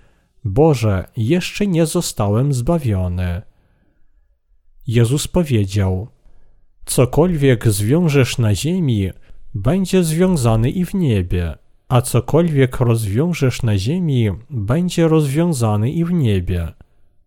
[0.45, 3.43] Boże, jeszcze nie zostałem zbawiony.
[4.87, 6.09] Jezus powiedział:
[6.87, 9.11] Cokolwiek zwiążesz na ziemi,
[9.55, 16.73] będzie związany i w niebie, a cokolwiek rozwiążesz na ziemi, będzie rozwiązany i w niebie.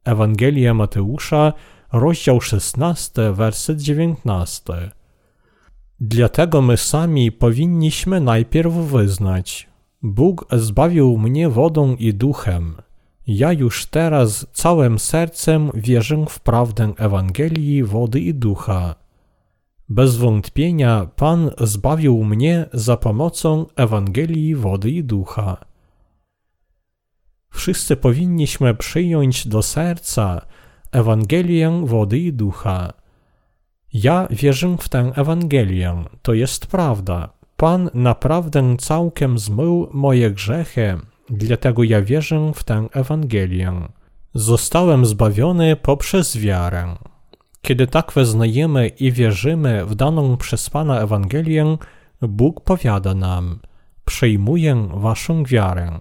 [0.03, 1.53] Ewangelia Mateusza,
[1.91, 4.91] rozdział 16, werset 19.
[5.99, 9.69] Dlatego my sami powinniśmy najpierw wyznać:
[10.01, 12.75] Bóg zbawił mnie wodą i duchem.
[13.27, 18.95] Ja już teraz całym sercem wierzę w prawdę Ewangelii wody i ducha.
[19.89, 25.57] Bez wątpienia Pan zbawił mnie za pomocą Ewangelii wody i ducha.
[27.49, 30.41] Wszyscy powinniśmy przyjąć do serca
[30.91, 32.93] Ewangelię wody i ducha.
[33.93, 37.29] Ja wierzę w tę Ewangelię, to jest prawda.
[37.57, 40.97] Pan naprawdę całkiem zmył moje grzechy,
[41.29, 43.73] dlatego ja wierzę w tę Ewangelię.
[44.33, 46.95] Zostałem zbawiony poprzez wiarę.
[47.61, 51.77] Kiedy tak wyznajemy i wierzymy w daną przez Pana Ewangelię,
[52.21, 53.59] Bóg powiada nam:
[54.05, 55.99] Przyjmuję waszą wiarę.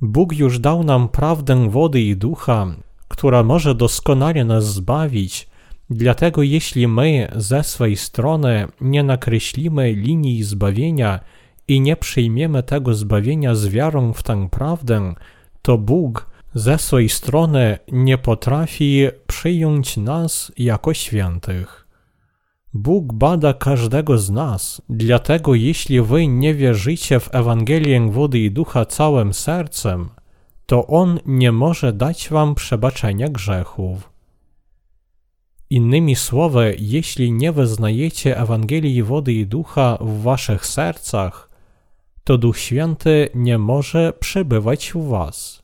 [0.00, 2.66] Bóg już dał nam prawdę wody i ducha,
[3.12, 5.48] która może doskonale nas zbawić,
[5.90, 11.20] dlatego jeśli my ze swej strony nie nakreślimy linii zbawienia
[11.68, 15.14] i nie przyjmiemy tego zbawienia z wiarą w tę prawdę,
[15.62, 21.88] to Bóg ze swej strony nie potrafi przyjąć nas jako świętych.
[22.74, 28.84] Bóg bada każdego z nas, dlatego jeśli wy nie wierzycie w Ewangelię wody i ducha
[28.84, 30.08] całym sercem,
[30.72, 34.10] to On nie może dać wam przebaczenia grzechów.
[35.70, 41.50] Innymi słowy, jeśli nie wyznajecie Ewangelii wody i ducha w waszych sercach,
[42.24, 45.62] to Duch Święty nie może przebywać w was.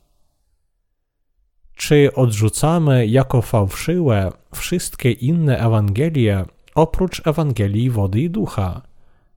[1.75, 6.45] Czy odrzucamy jako fałszywe wszystkie inne Ewangelie
[6.75, 8.81] oprócz Ewangelii wody i ducha?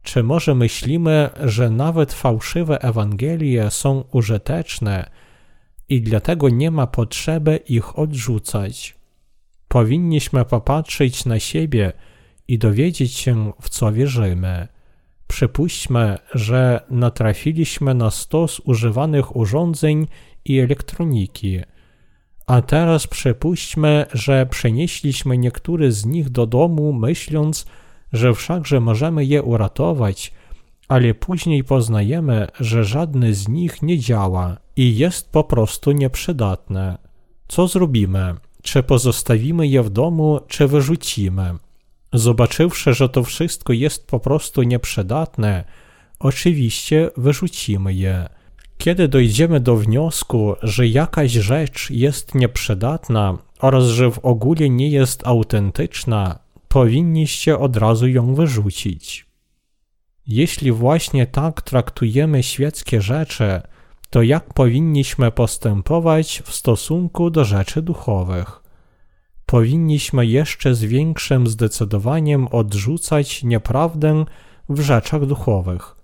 [0.03, 5.22] Czy może myślimy, że nawet fałszywe Ewangelie są użyteczne
[5.93, 8.95] i dlatego nie ma potrzeby ich odrzucać?
[9.69, 11.93] Powinniśmy popatrzeć na siebie
[12.49, 14.69] i dowiedzieć się, w co wierzymy.
[15.29, 20.07] Przypuśćmy, że natrafiliśmy na stos używanych urządzeń
[20.45, 21.61] i elektroniki.
[22.47, 27.67] A teraz przypuśćmy, że przenieśliśmy niektóre z nich do domu, myśląc,
[28.13, 30.33] że wszakże możemy je uratować,
[30.93, 36.99] ale później poznajemy, że żadne z nich nie działa i jest po prostu nieprzydatne.
[37.49, 38.35] Co zrobimy?
[38.63, 41.55] Czy pozostawimy je w domu, czy wyrzucimy?
[42.13, 45.65] Zobaczywszy, że to wszystko jest po prostu nieprzydatne,
[46.19, 48.29] oczywiście wyrzucimy je.
[48.79, 55.27] Kiedy dojdziemy do wniosku, że jakaś rzecz jest nieprzydatna oraz że w ogóle nie jest
[55.27, 59.32] autentyczna, powinniście od razu ją wyrzucić.
[60.27, 63.61] Jeśli właśnie tak traktujemy świeckie rzeczy,
[64.11, 68.63] to jak powinniśmy postępować w stosunku do rzeczy duchowych?
[69.47, 74.25] Powinniśmy jeszcze z większym zdecydowaniem odrzucać nieprawdę
[74.69, 75.97] w rzeczach duchowych.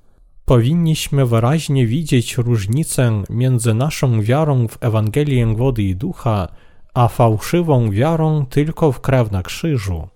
[0.45, 6.49] Powinniśmy wyraźnie widzieć różnicę między naszą wiarą w Ewangelię wody i ducha,
[6.95, 10.09] a fałszywą wiarą tylko w krew na krzyżu.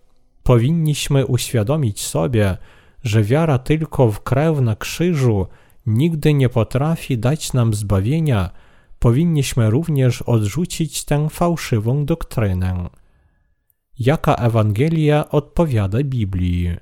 [0.42, 2.56] Powinniśmy uświadomić sobie,
[3.02, 5.46] że wiara tylko w krew na krzyżu
[5.86, 8.50] nigdy nie potrafi dać nam zbawienia,
[8.98, 12.88] powinniśmy również odrzucić tę fałszywą doktrynę.
[13.98, 16.76] Jaka Ewangelia odpowiada Biblii?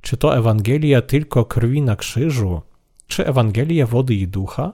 [0.00, 2.62] Czy to Ewangelia tylko krwi na krzyżu?
[3.06, 4.72] Czy Ewangelia wody i ducha?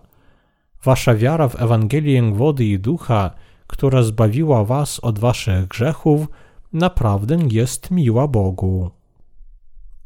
[0.84, 3.30] Wasza wiara w Ewangelię wody i ducha,
[3.66, 6.26] która zbawiła was od waszych grzechów,
[6.72, 8.90] naprawdę jest miła Bogu.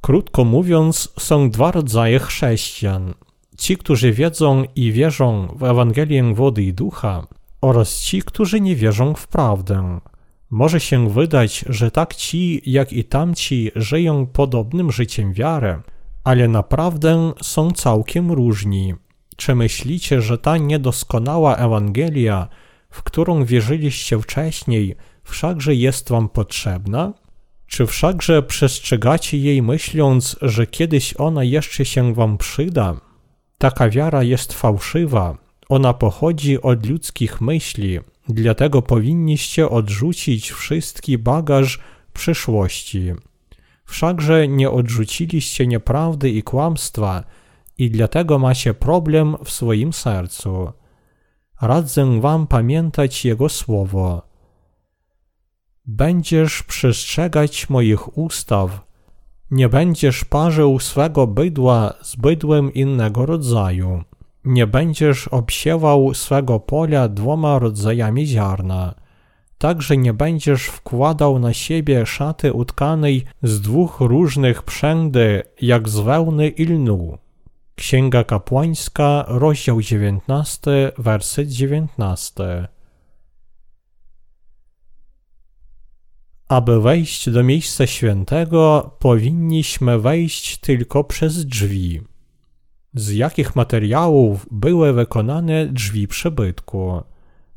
[0.01, 3.15] Krótko mówiąc, są dwa rodzaje chrześcijan.
[3.59, 7.27] Ci, którzy wiedzą i wierzą w Ewangelię wody i ducha,
[7.61, 10.01] oraz ci, którzy nie wierzą w prawdę.
[10.51, 15.81] Może się wydać, że tak ci, jak i tamci żyją podobnym życiem wiary,
[16.25, 18.95] ale naprawdę są całkiem różni.
[19.37, 22.49] Czy myślicie, że ta niedoskonała Ewangelia,
[22.91, 27.13] w którą wierzyliście wcześniej, wszakże jest wam potrzebna?
[27.69, 33.01] Czy wszakże przestrzegacie jej myśląc, że kiedyś ona jeszcze się wam przyda?
[33.59, 35.39] Taka wiara jest fałszywa,
[35.69, 37.99] ona pochodzi od ludzkich myśli,
[38.29, 41.79] dlatego powinniście odrzucić wszystki bagaż
[42.13, 43.13] przyszłości.
[43.85, 47.25] Wszakże nie odrzuciliście nieprawdy i kłamstwa
[47.79, 50.73] i dlatego macie problem w swoim sercu.
[51.61, 54.28] Radzę wam pamiętać Jego słowo.
[55.91, 58.87] Będziesz przestrzegać moich ustaw,
[59.51, 64.03] nie będziesz parzył swego bydła z bydłem innego rodzaju,
[64.45, 68.95] nie będziesz obsiewał swego pola dwoma rodzajami ziarna,
[69.59, 76.49] także nie będziesz wkładał na siebie szaty utkanej z dwóch różnych przędy, jak z wełny
[76.49, 77.19] i lnu.
[77.75, 82.69] Księga Kapłańska, rozdział 19, werset 19.
[86.49, 92.01] Aby wejść do miejsca świętego, powinniśmy wejść tylko przez drzwi.
[92.95, 97.03] Z jakich materiałów były wykonane drzwi przybytku?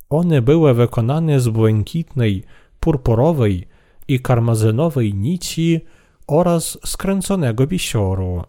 [0.10, 2.44] One były wykonane z błękitnej,
[2.80, 3.68] purpurowej
[4.08, 5.82] i karmazynowej nici
[6.28, 8.44] oraz skręconego bisioru.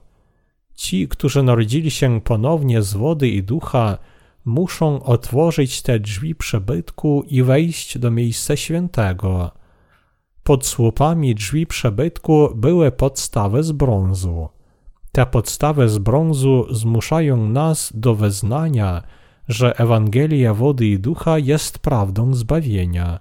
[0.74, 3.99] Ci, którzy narodzili się ponownie z wody i ducha,
[4.45, 9.61] muszą otworzyć te drzwi przebytku i wejść do miejsca świętego.
[10.45, 14.49] Pod słupami drzwi przebytku były podstawy z brązu.
[15.12, 19.03] Te podstawy z brązu zmuszają nas do wyznania,
[19.49, 23.20] że Ewangelia wody i ducha jest prawdą zbawienia.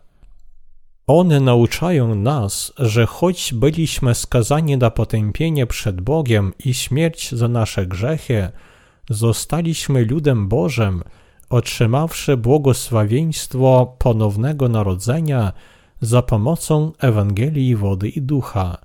[1.08, 7.86] One nauczają nas, że choć byliśmy skazani na potępienie przed Bogiem i śmierć za nasze
[7.88, 8.50] grzechy,
[9.10, 11.04] zostaliśmy ludem Bożym,
[11.50, 15.54] otrzymawszy błogosławieństwo ponownego narodzenia
[16.02, 18.78] za pomocą Ewangelii wody i ducha.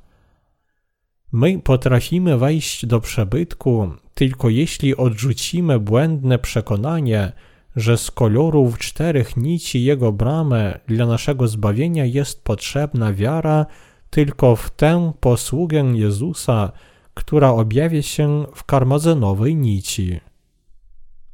[1.33, 7.33] My potrafimy wejść do przebytku tylko jeśli odrzucimy błędne przekonanie,
[7.77, 13.67] że z kolorów czterech nici Jego bramy dla naszego zbawienia jest potrzebna wiara
[14.11, 16.73] tylko w tę posługę Jezusa,
[17.15, 20.21] która objawia się w karmazynowej nici.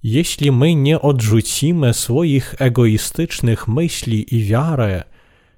[0.02, 5.02] Jeśli my nie odrzucimy swoich egoistycznych myśli i wiary,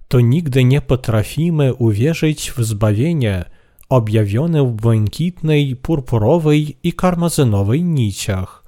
[0.09, 3.45] to nigdy nie potrafimy uwierzyć w zbawienie
[3.89, 8.65] objawione w błękitnej, purpurowej i karmazynowej niciach.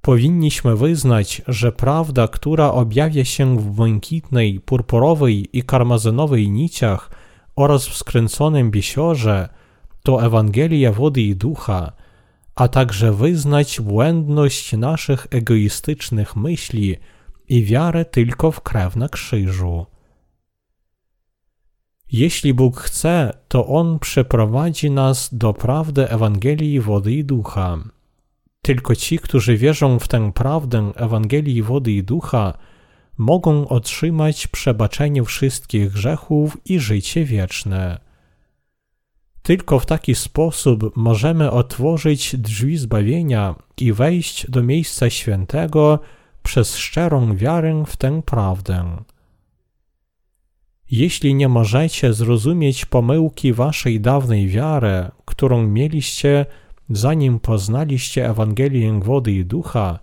[0.00, 7.10] Powinniśmy wyznać, że prawda, która objawia się w błękitnej, purpurowej i karmazynowej niciach
[7.56, 9.48] oraz w skręconym bisiorze,
[10.02, 11.92] to Ewangelia wody i ducha,
[12.54, 16.96] a także wyznać błędność naszych egoistycznych myśli
[17.48, 19.86] i wiarę tylko w krew na krzyżu.
[22.12, 27.78] Jeśli Bóg chce, to On przeprowadzi nas do prawdy Ewangelii wody i ducha.
[28.62, 32.58] Tylko ci, którzy wierzą w tę prawdę Ewangelii wody i ducha,
[33.18, 38.00] mogą otrzymać przebaczenie wszystkich grzechów i życie wieczne.
[39.42, 45.98] Tylko w taki sposób możemy otworzyć drzwi zbawienia i wejść do miejsca świętego
[46.42, 48.96] przez szczerą wiarę w tę prawdę.
[50.90, 56.46] Jeśli nie możecie zrozumieć pomyłki waszej dawnej wiary, którą mieliście,
[56.90, 59.98] zanim poznaliście Ewangelię wody i ducha,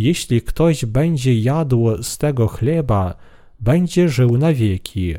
[0.00, 3.14] Jeśli ktoś będzie jadł z tego chleba,
[3.58, 5.14] będzie żył na wieki.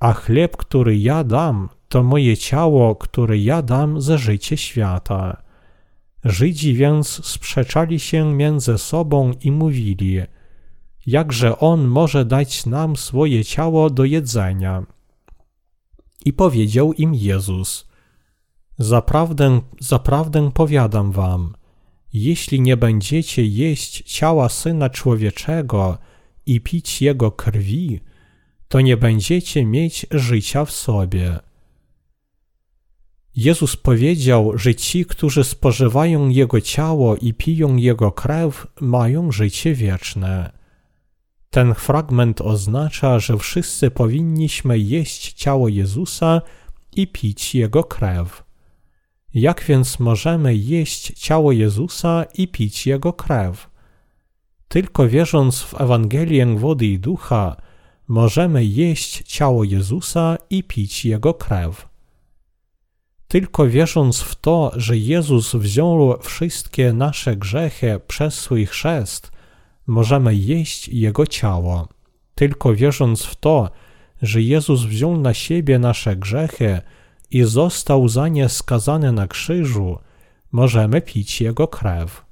[0.00, 5.42] A chleb, który ja dam, to moje ciało, które ja dam za życie świata.
[6.24, 10.20] Żydzi więc sprzeczali się między sobą i mówili,
[11.06, 14.82] jakże on może dać nam swoje ciało do jedzenia.
[16.24, 17.88] I powiedział im Jezus,
[18.78, 21.54] zaprawdę, zaprawdę powiadam wam,
[22.12, 25.98] jeśli nie będziecie jeść ciała Syna Człowieczego
[26.46, 28.00] i pić Jego krwi,
[28.68, 31.38] to nie będziecie mieć życia w sobie.
[33.36, 40.52] Jezus powiedział, że ci, którzy spożywają Jego ciało i piją Jego krew, mają życie wieczne.
[41.50, 46.42] Ten fragment oznacza, że wszyscy powinniśmy jeść ciało Jezusa
[46.96, 48.41] i pić Jego krew.
[49.34, 53.70] Jak więc możemy jeść ciało Jezusa i pić Jego krew?
[54.68, 57.56] Tylko wierząc w Ewangelię wody i ducha,
[58.08, 61.88] możemy jeść ciało Jezusa i pić Jego krew.
[63.28, 69.32] Tylko wierząc w to, że Jezus wziął wszystkie nasze grzechy przez swój chrzest,
[69.86, 71.88] możemy jeść Jego ciało.
[72.34, 73.70] Tylko wierząc w to,
[74.22, 76.80] że Jezus wziął na siebie nasze grzechy
[77.32, 79.98] i został za nie skazany na krzyżu,
[80.52, 82.24] możemy pić Jego krew.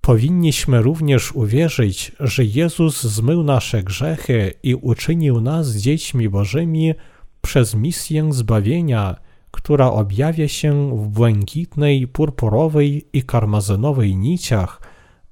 [0.00, 6.94] Powinniśmy również uwierzyć, że Jezus zmył nasze grzechy i uczynił nas dziećmi Bożymi
[7.42, 9.16] przez misję zbawienia,
[9.50, 14.80] która objawia się w błękitnej, purpurowej i karmazynowej niciach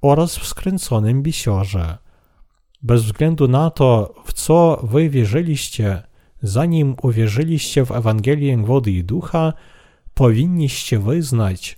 [0.00, 1.98] oraz w skręconym bisiorze.
[2.82, 6.02] Bez względu na to, w co wy wierzyliście,
[6.44, 9.52] zanim uwierzyliście w Ewangelię wody i ducha,
[10.14, 11.76] powinniście wyznać,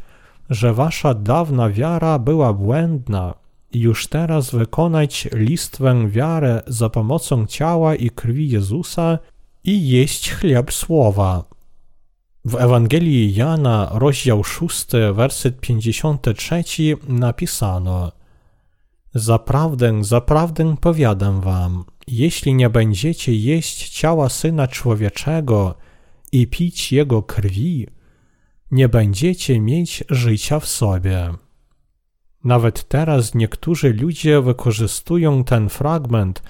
[0.50, 3.34] że wasza dawna wiara była błędna
[3.72, 9.18] i już teraz wykonać listwę wiarę za pomocą ciała i krwi Jezusa
[9.64, 11.44] i jeść chleb słowa.
[12.44, 16.62] W Ewangelii Jana, rozdział 6, werset 53
[17.08, 18.12] napisano
[19.14, 25.74] Zaprawdę, zaprawdę powiadam wam, jeśli nie będziecie jeść ciała Syna Człowieczego
[26.32, 27.86] i pić Jego krwi,
[28.70, 31.34] nie będziecie mieć życia w sobie.
[32.44, 36.42] Nawet teraz niektórzy ludzie wykorzystują ten fragment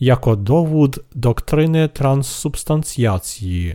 [0.00, 3.74] jako dowód doktryny transsubstancjacji.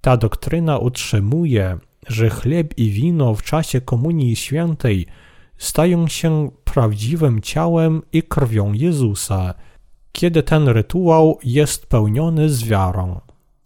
[0.00, 5.06] Ta doktryna utrzymuje, że chleb i wino w czasie Komunii Świętej
[5.58, 9.54] stają się prawdziwym ciałem i krwią Jezusa,
[10.12, 13.20] kiedy ten rytuał jest pełniony z wiarą.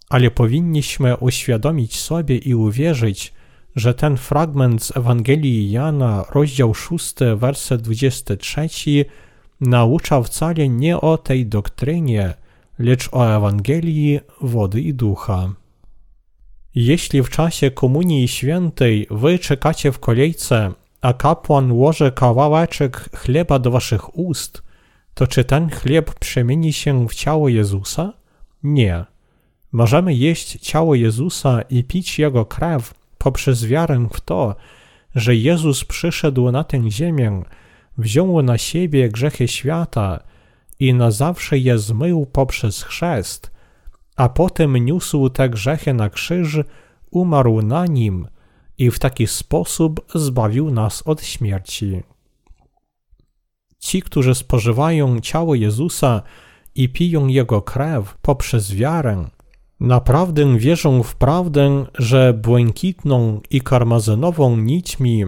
[0.08, 3.32] Ale powinniśmy uświadomić sobie i uwierzyć,
[3.76, 8.68] że ten fragment z Ewangelii Jana, rozdział 6, werset 23,
[9.60, 12.34] naucza wcale nie o tej doktrynie,
[12.78, 15.52] lecz o Ewangelii wody i ducha.
[16.74, 23.70] Jeśli w czasie Komunii Świętej wy czekacie w kolejce, a kapłan łoży kawałeczek chleba do
[23.70, 24.62] waszych ust,
[25.16, 28.12] to czy ten chleb przemieni się w ciało Jezusa?
[28.62, 29.04] Nie.
[29.72, 34.56] Możemy jeść ciało Jezusa i pić Jego krew poprzez wiarę w to,
[35.14, 37.42] że Jezus przyszedł na tę ziemię,
[37.98, 40.20] wziął na siebie grzechy świata
[40.80, 43.50] i na zawsze je zmył poprzez chrzest,
[44.16, 46.58] a potem niósł te grzechy na krzyż,
[47.10, 48.28] umarł na nim
[48.78, 52.02] i w taki sposób zbawił nas od śmierci.
[53.86, 56.22] Ci, którzy spożywają ciało Jezusa
[56.74, 59.24] i piją Jego krew poprzez wiarę,
[59.80, 65.24] naprawdę wierzą w prawdę, że błękitną i karmazynową nićmi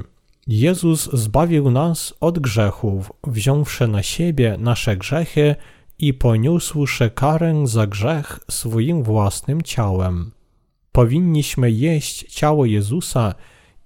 [0.47, 5.57] Jezus zbawił nas od grzechów, wziąwszy na siebie nasze grzechy
[5.99, 10.31] i poniósłszy karę za grzech swoim własnym ciałem.
[10.93, 13.35] Powinniśmy jeść ciało Jezusa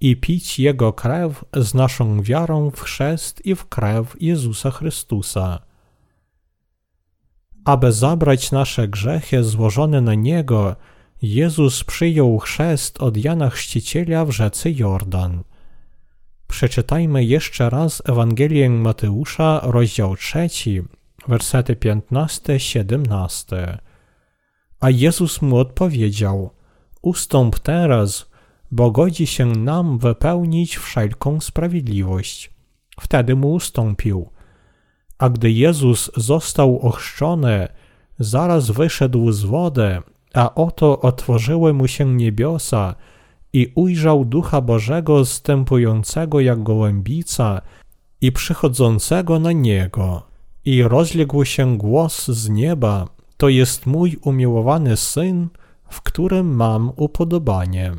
[0.02, 5.58] i pić Jego krew z naszą wiarą w chrzest i w krew Jezusa Chrystusa.
[7.64, 10.76] Aby zabrać nasze grzechy złożone na Niego,
[11.22, 15.42] Jezus przyjął chrzest od Jana Chrzciciela w rzece Jordan.
[16.48, 20.48] Przeczytajmy jeszcze raz Ewangelię Mateusza, rozdział 3,
[21.28, 23.78] wersety 15-17.
[24.80, 26.50] A Jezus mu odpowiedział:
[27.02, 28.31] Ustąp teraz,
[28.72, 32.50] bo godzi się nam wypełnić wszelką sprawiedliwość.
[33.00, 34.30] Wtedy mu ustąpił.
[35.18, 37.68] A gdy Jezus został ochrzczony,
[38.18, 39.98] zaraz wyszedł z wody,
[40.34, 42.94] a oto otworzyły mu się niebiosa
[43.52, 47.62] i ujrzał Ducha Bożego zstępującego jak gołębica
[48.20, 50.22] i przychodzącego na niego.
[50.64, 55.48] I rozległ się głos z nieba, to jest mój umiłowany Syn,
[55.88, 57.92] w którym mam upodobanie.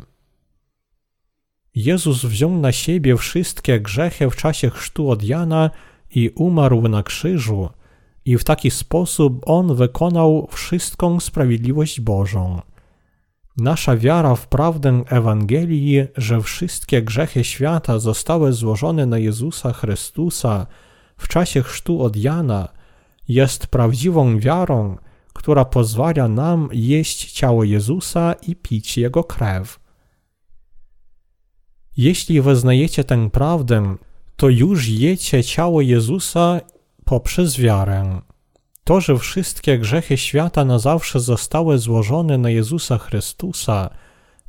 [1.75, 5.69] Jezus wziął na siebie wszystkie grzechy w czasie chrztu od Jana
[6.15, 7.69] i umarł na krzyżu,
[8.25, 12.61] i w taki sposób On wykonał wszystką sprawiedliwość Bożą.
[13.57, 20.67] Nasza wiara w prawdę Ewangelii, że wszystkie grzechy świata zostały złożone na Jezusa Chrystusa
[21.17, 22.67] w czasie chrztu od Jana,
[23.27, 24.97] jest prawdziwą wiarą,
[25.33, 29.82] która pozwala nam jeść ciało Jezusa i pić Jego krew.
[31.97, 33.95] Jeśli wyznajecie tę prawdę,
[34.35, 36.61] to już jecie ciało Jezusa
[37.05, 38.21] poprzez wiarę.
[38.83, 43.89] To, że wszystkie grzechy świata na zawsze zostały złożone na Jezusa Chrystusa,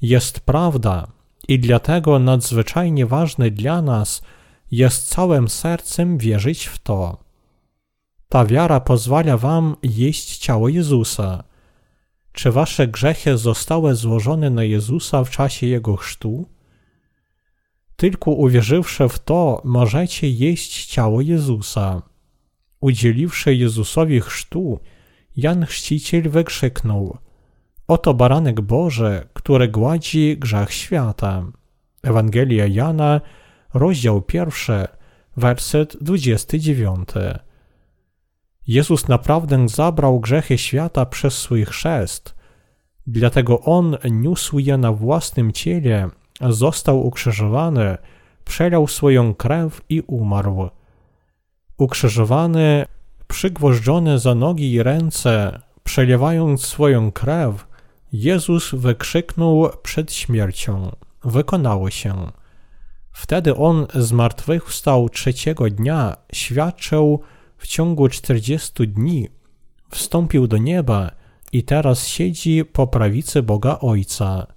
[0.02, 1.06] jest prawda
[1.48, 4.22] i dlatego nadzwyczajnie ważne dla nas
[4.70, 7.24] jest całym sercem wierzyć w to.
[8.28, 11.44] Ta wiara pozwala wam jeść ciało Jezusa.
[12.32, 16.48] Czy wasze grzechy zostały złożone na Jezusa w czasie Jego chrztu?
[17.96, 22.02] Tylko uwierzywszy w to, możecie jeść ciało Jezusa.
[22.80, 24.80] Udzieliwszy Jezusowi chrztu,
[25.36, 27.18] Jan Chrzciciel wykrzyknął:
[27.88, 31.44] Oto baranek Boże, który gładzi grzech świata.
[32.02, 33.20] Ewangelia Jana,
[33.74, 34.86] rozdział pierwszy,
[35.36, 37.08] werset 29.
[38.66, 42.34] Jezus naprawdę zabrał grzechy świata przez swój chrzest,
[43.06, 46.10] dlatego On niósł je na własnym ciele,
[46.40, 47.98] został ukrzyżowany,
[48.44, 50.70] przelał swoją krew i umarł.
[51.78, 52.86] Ukrzyżowany,
[53.26, 57.66] przygwożdżony za nogi i ręce, przeliewając swoją krew,
[58.12, 62.30] Jezus wykrzyknął przed śmiercią: Wykonało się.
[63.12, 67.20] Wtedy on zmartwychwstał trzeciego dnia, świadczył
[67.58, 69.28] w ciągu czterdziestu dni,
[69.90, 71.10] wstąpił do nieba
[71.52, 74.53] i teraz siedzi po prawicy Boga Ojca.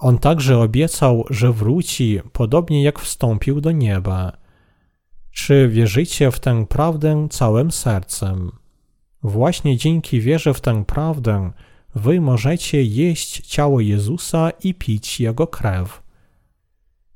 [0.00, 4.32] On także obiecał, że wróci, podobnie jak wstąpił do nieba.
[5.30, 8.52] Czy wierzycie w tę prawdę całym sercem?
[9.22, 11.50] Właśnie dzięki wierze w tę prawdę
[11.94, 16.02] wy możecie jeść ciało Jezusa i pić Jego krew.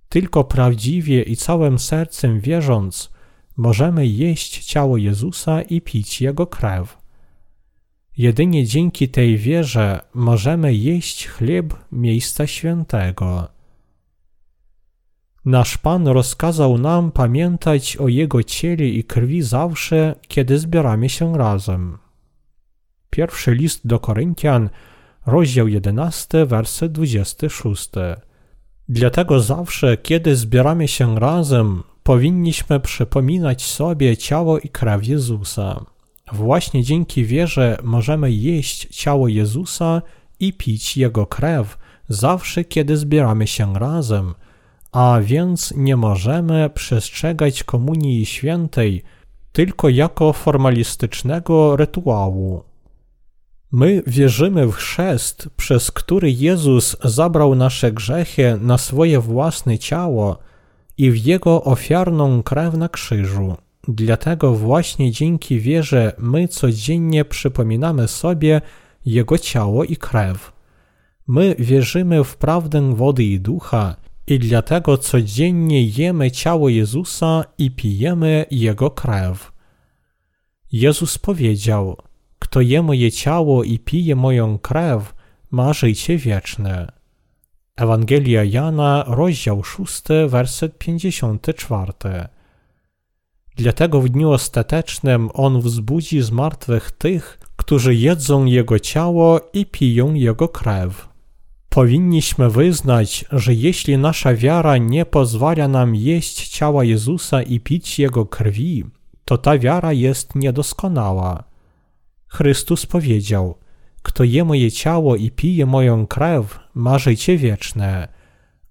[0.09, 3.11] Tylko prawdziwie i całym sercem wierząc,
[3.57, 7.04] możemy jeść ciało Jezusa i pić Jego krew.
[8.19, 13.49] Jedynie dzięki tej wierze możemy jeść chleb miejsca świętego.
[15.45, 21.99] Nasz Pan rozkazał nam pamiętać o Jego ciele i krwi zawsze, kiedy zbieramy się razem.
[23.11, 24.71] Pierwszy list do Koryntian,
[25.27, 27.91] rozdział 11, werset 26.
[28.89, 35.94] Dlatego zawsze, kiedy zbieramy się razem, powinniśmy przypominać sobie ciało i krew Jezusa.
[36.33, 40.03] Właśnie dzięki wierze możemy jeść ciało Jezusa
[40.41, 44.35] i pić Jego krew zawsze, kiedy zbieramy się razem,
[44.93, 49.03] a więc nie możemy przestrzegać Komunii Świętej
[49.53, 52.63] tylko jako formalistycznego rytuału.
[53.73, 60.39] My wierzymy w chrzest, przez który Jezus zabrał nasze grzechy na swoje własne ciało
[60.99, 63.57] i w Jego ofiarną krew na krzyżu.
[63.89, 68.61] Dlatego właśnie dzięki wierze my codziennie przypominamy sobie
[69.07, 70.53] Jego ciało i krew.
[71.27, 78.47] My wierzymy w prawdę wody i ducha i dlatego codziennie jemy ciało Jezusa i pijemy
[78.51, 79.53] Jego krew.
[80.73, 81.97] Jezus powiedział,
[82.39, 85.15] kto je moje ciało i pije moją krew,
[85.51, 86.93] ma życie wieczne.
[87.77, 91.93] Ewangelia Jana, rozdział 6, werset 54.
[93.57, 100.15] Dlatego w dniu ostatecznym On wzbudzi z martwych tych, którzy jedzą Jego ciało i piją
[100.15, 101.09] Jego krew.
[101.69, 108.27] Powinniśmy wyznać, że jeśli nasza wiara nie pozwala nam jeść ciała Jezusa i pić Jego
[108.27, 108.85] krwi,
[109.25, 111.45] to ta wiara jest niedoskonała.
[112.27, 113.59] Chrystus powiedział:
[114.03, 118.09] Kto je moje ciało i pije moją krew, ma życie wieczne,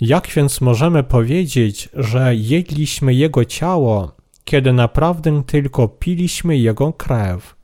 [0.00, 7.56] Jak więc możemy powiedzieć, że jedliśmy Jego ciało, kiedy naprawdę tylko piliśmy Jego krew?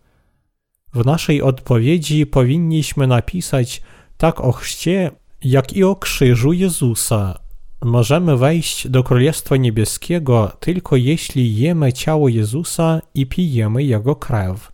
[0.94, 3.82] W naszej odpowiedzi powinniśmy napisać
[4.16, 5.10] tak o chrzcie,
[5.44, 7.38] jak i o krzyżu Jezusa.
[7.82, 14.72] Możemy wejść do Królestwa Niebieskiego tylko jeśli jemy ciało Jezusa i pijemy Jego krew.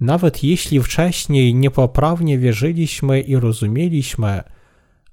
[0.00, 4.42] Nawet jeśli wcześniej niepoprawnie wierzyliśmy i rozumieliśmy,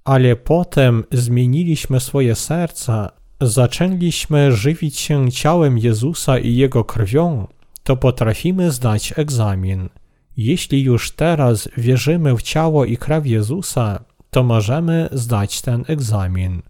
[0.09, 7.47] ale potem zmieniliśmy swoje serca, zaczęliśmy żywić się ciałem Jezusa i Jego krwią,
[7.83, 9.89] to potrafimy zdać egzamin.
[10.37, 13.99] Jeśli już teraz wierzymy w ciało i krew Jezusa,
[14.29, 16.61] to możemy zdać ten egzamin.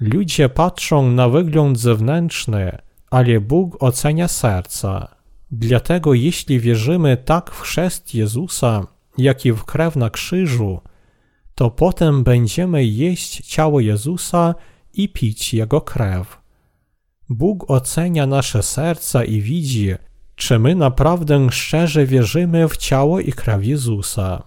[0.00, 2.78] Ludzie patrzą na wygląd zewnętrzny,
[3.10, 5.08] ale Bóg ocenia serca.
[5.50, 8.86] Dlatego jeśli wierzymy tak w chrzest Jezusa,
[9.18, 10.80] jak i w krew na krzyżu,
[11.54, 14.54] to potem będziemy jeść ciało Jezusa
[14.94, 16.40] i pić Jego krew.
[17.28, 19.94] Bóg ocenia nasze serca i widzi,
[20.36, 24.42] czy my naprawdę szczerze wierzymy w ciało i krew Jezusa.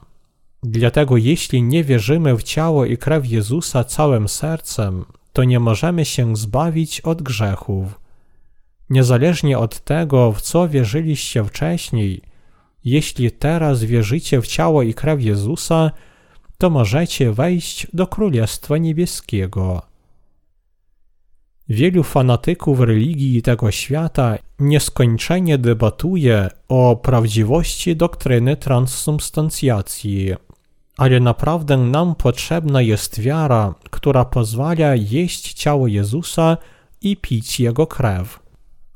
[0.64, 6.36] Dlatego jeśli nie wierzymy w ciało i krew Jezusa całym sercem, to nie możemy się
[6.36, 8.00] zbawić od grzechów.
[8.90, 12.22] Niezależnie od tego, w co wierzyliście wcześniej,
[12.86, 15.92] jeśli teraz wierzycie w ciało i krew Jezusa,
[16.64, 19.82] to możecie wejść do Królestwa Niebieskiego.
[21.70, 30.34] Wielu fanatyków religii tego świata nieskończenie debatuje o prawdziwości doktryny transsubstancjacji,
[30.98, 36.58] ale naprawdę nam potrzebna jest wiara, która pozwala jeść ciało Jezusa
[37.02, 38.40] i pić Jego krew.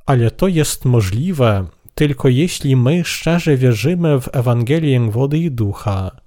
[0.06, 1.66] Ale to jest możliwe
[1.96, 6.27] tylko jeśli my szczerze wierzymy w Ewangelię wody i ducha.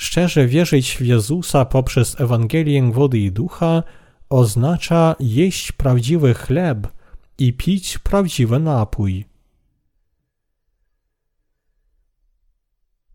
[0.00, 3.82] Szczerze wierzyć w Jezusa poprzez Ewangelię wody i ducha
[4.28, 6.88] oznacza jeść prawdziwy chleb
[7.38, 9.24] i pić prawdziwy napój.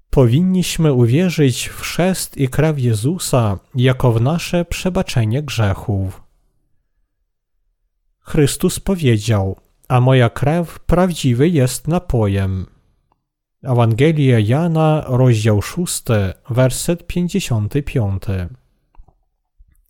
[0.09, 6.23] Powinniśmy uwierzyć w chrzest i krew Jezusa jako w nasze przebaczenie grzechów.
[8.19, 12.74] Chrystus powiedział, a moja krew prawdziwy jest napojem.
[13.63, 16.03] Ewangelia Jana, rozdział 6,
[16.49, 18.23] werset 55.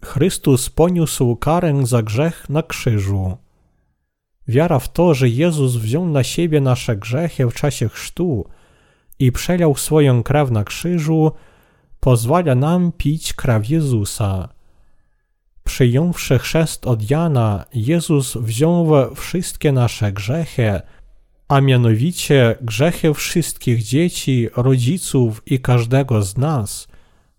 [0.04, 3.38] Chrystus poniósł karę za grzech na krzyżu.
[4.48, 8.46] Wiara w to, że Jezus wziął na siebie nasze grzechy w czasie chrztu
[9.20, 11.32] i przelał swoją krew na krzyżu,
[12.00, 14.50] pozwala nam pić krew Jezusa.
[15.64, 20.82] Przyjąwszy chrzest od Jana, Jezus wziął wszystkie nasze grzechy,
[21.48, 26.88] a mianowicie grzechy wszystkich dzieci, rodziców i każdego z nas,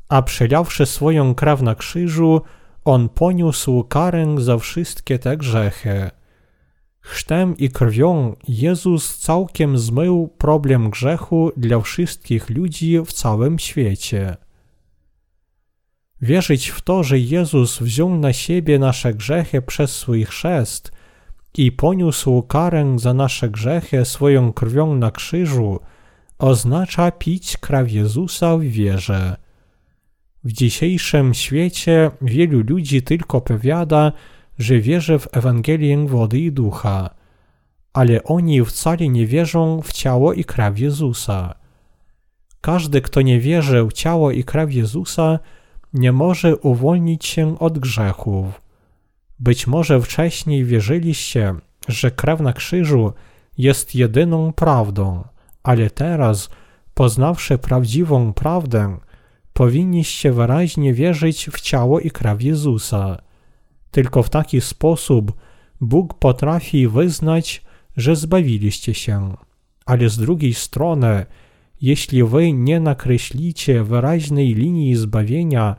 [0.08, 2.40] a przelawszy swoją krew na krzyżu,
[2.84, 6.10] On poniósł karę za wszystkie te grzechy.
[7.00, 14.36] Chrztem i krwią Jezus całkiem zmył problem grzechu dla wszystkich ludzi w całym świecie.
[16.20, 20.92] Wierzyć w to, że Jezus wziął na siebie nasze grzechy przez swój chrzest
[21.58, 25.80] i poniósł karę za nasze grzechy swoją krwią na krzyżu,
[26.38, 29.36] oznacza pić krew Jezusa w wierze.
[30.44, 34.12] W dzisiejszym świecie wielu ludzi tylko powiada,
[34.58, 37.10] że wierzy w Ewangelię wody i ducha,
[37.92, 41.54] ale oni wcale nie wierzą w ciało i krew Jezusa.
[42.60, 45.38] Każdy, kto nie wierzy w ciało i krew Jezusa,
[45.92, 48.65] nie może uwolnić się od grzechów.
[49.38, 51.54] Być może wcześniej wierzyliście,
[51.88, 53.12] że krew na krzyżu
[53.58, 55.24] jest jedyną prawdą,
[55.62, 56.48] ale teraz,
[56.94, 58.96] poznawszy prawdziwą prawdę,
[59.52, 63.16] powinniście wyraźnie wierzyć w ciało i krew Jezusa.
[63.90, 65.32] Tylko w taki sposób
[65.80, 67.62] Bóg potrafi wyznać,
[67.96, 69.36] że zbawiliście się.
[69.86, 71.26] Ale z drugiej strony,
[71.80, 75.76] jeśli wy nie nakreślicie wyraźnej linii zbawienia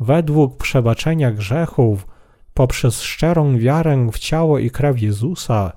[0.00, 2.06] według przebaczenia grzechów
[2.60, 5.72] poprzez szczerą wiarę w ciało i krew Jezusa,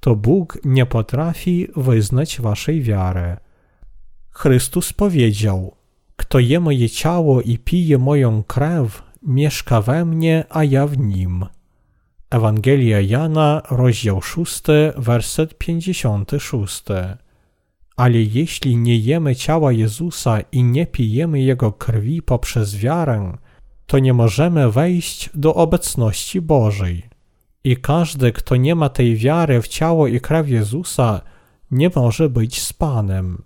[0.00, 3.36] to Bóg nie potrafi wyznać waszej wiary.
[4.30, 5.76] Chrystus powiedział:
[6.16, 11.44] Kto je moje ciało i pije moją krew, mieszka we mnie, a ja w nim.
[12.30, 14.62] Ewangelia Jana, rozdział 6,
[14.96, 16.84] werset 56.
[17.96, 23.32] Ale jeśli nie jemy ciała Jezusa i nie pijemy Jego krwi poprzez wiarę,
[23.90, 27.02] to nie możemy wejść do obecności Bożej.
[27.64, 31.20] I każdy, kto nie ma tej wiary w ciało i krew Jezusa,
[31.70, 33.42] nie może być z Panem.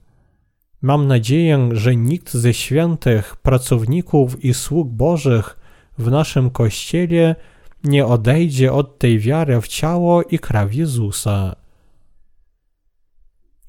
[0.83, 5.59] Mam nadzieję, że nikt ze świętych, pracowników i sług Bożych
[5.99, 7.37] w naszym Kościele
[7.85, 11.57] nie odejdzie od tej wiary w ciało i krew Jezusa.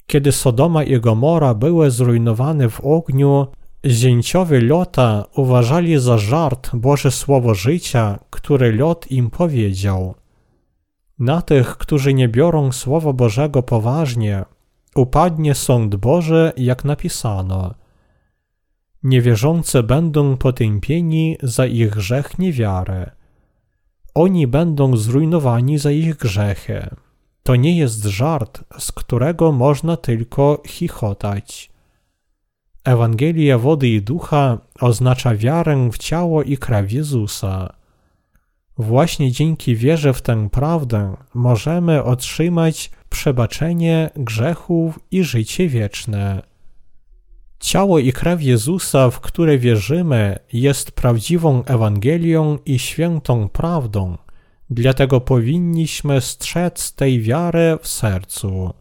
[0.06, 3.46] Kiedy Sodoma i Gomora były zrujnowane w ogniu,
[3.86, 10.14] zięciowie Lota uważali za żart Boże Słowo życia, które Lot im powiedział.
[11.18, 14.44] Na tych, którzy nie biorą Słowa Bożego poważnie,
[14.94, 17.74] upadnie sąd Boży, jak napisano.
[19.02, 23.10] Niewierzący będą potępieni za ich grzech niewiary.
[24.14, 26.88] Oni będą zrujnowani za ich grzechy.
[27.42, 31.75] To nie jest żart, z którego można tylko chichotać.
[32.86, 37.72] Ewangelia wody i ducha oznacza wiarę w ciało i krew Jezusa.
[38.78, 46.42] Właśnie dzięki wierze w tę prawdę możemy otrzymać przebaczenie grzechów i życie wieczne.
[47.60, 54.18] Ciało i krew Jezusa, w które wierzymy, jest prawdziwą Ewangelią i świętą prawdą,
[54.70, 58.72] dlatego powinniśmy strzec tej wiary w sercu.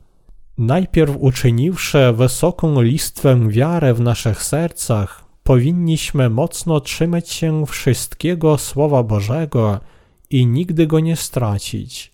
[0.58, 9.80] Najpierw uczyniwszy wysoką listwę wiarę w naszych sercach, powinniśmy mocno trzymać się wszystkiego Słowa Bożego
[10.30, 12.14] i nigdy go nie stracić.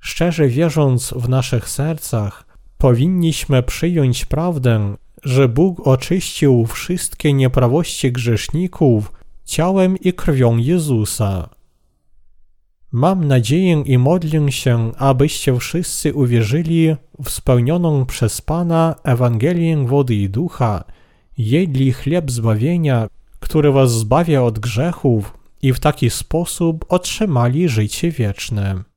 [0.00, 2.46] Szczerze wierząc w naszych sercach,
[2.78, 9.12] powinniśmy przyjąć prawdę, że Bóg oczyścił wszystkie nieprawości grzeszników
[9.44, 11.48] ciałem i krwią Jezusa.
[12.92, 20.28] Mam nadzieję i modlę się, abyście wszyscy uwierzyli w spełnioną przez Pana Ewangelię wody i
[20.28, 20.84] ducha,
[21.38, 23.08] jedli chleb zbawienia,
[23.40, 28.91] który was zbawia od grzechów i w taki sposób otrzymali życie wieczne.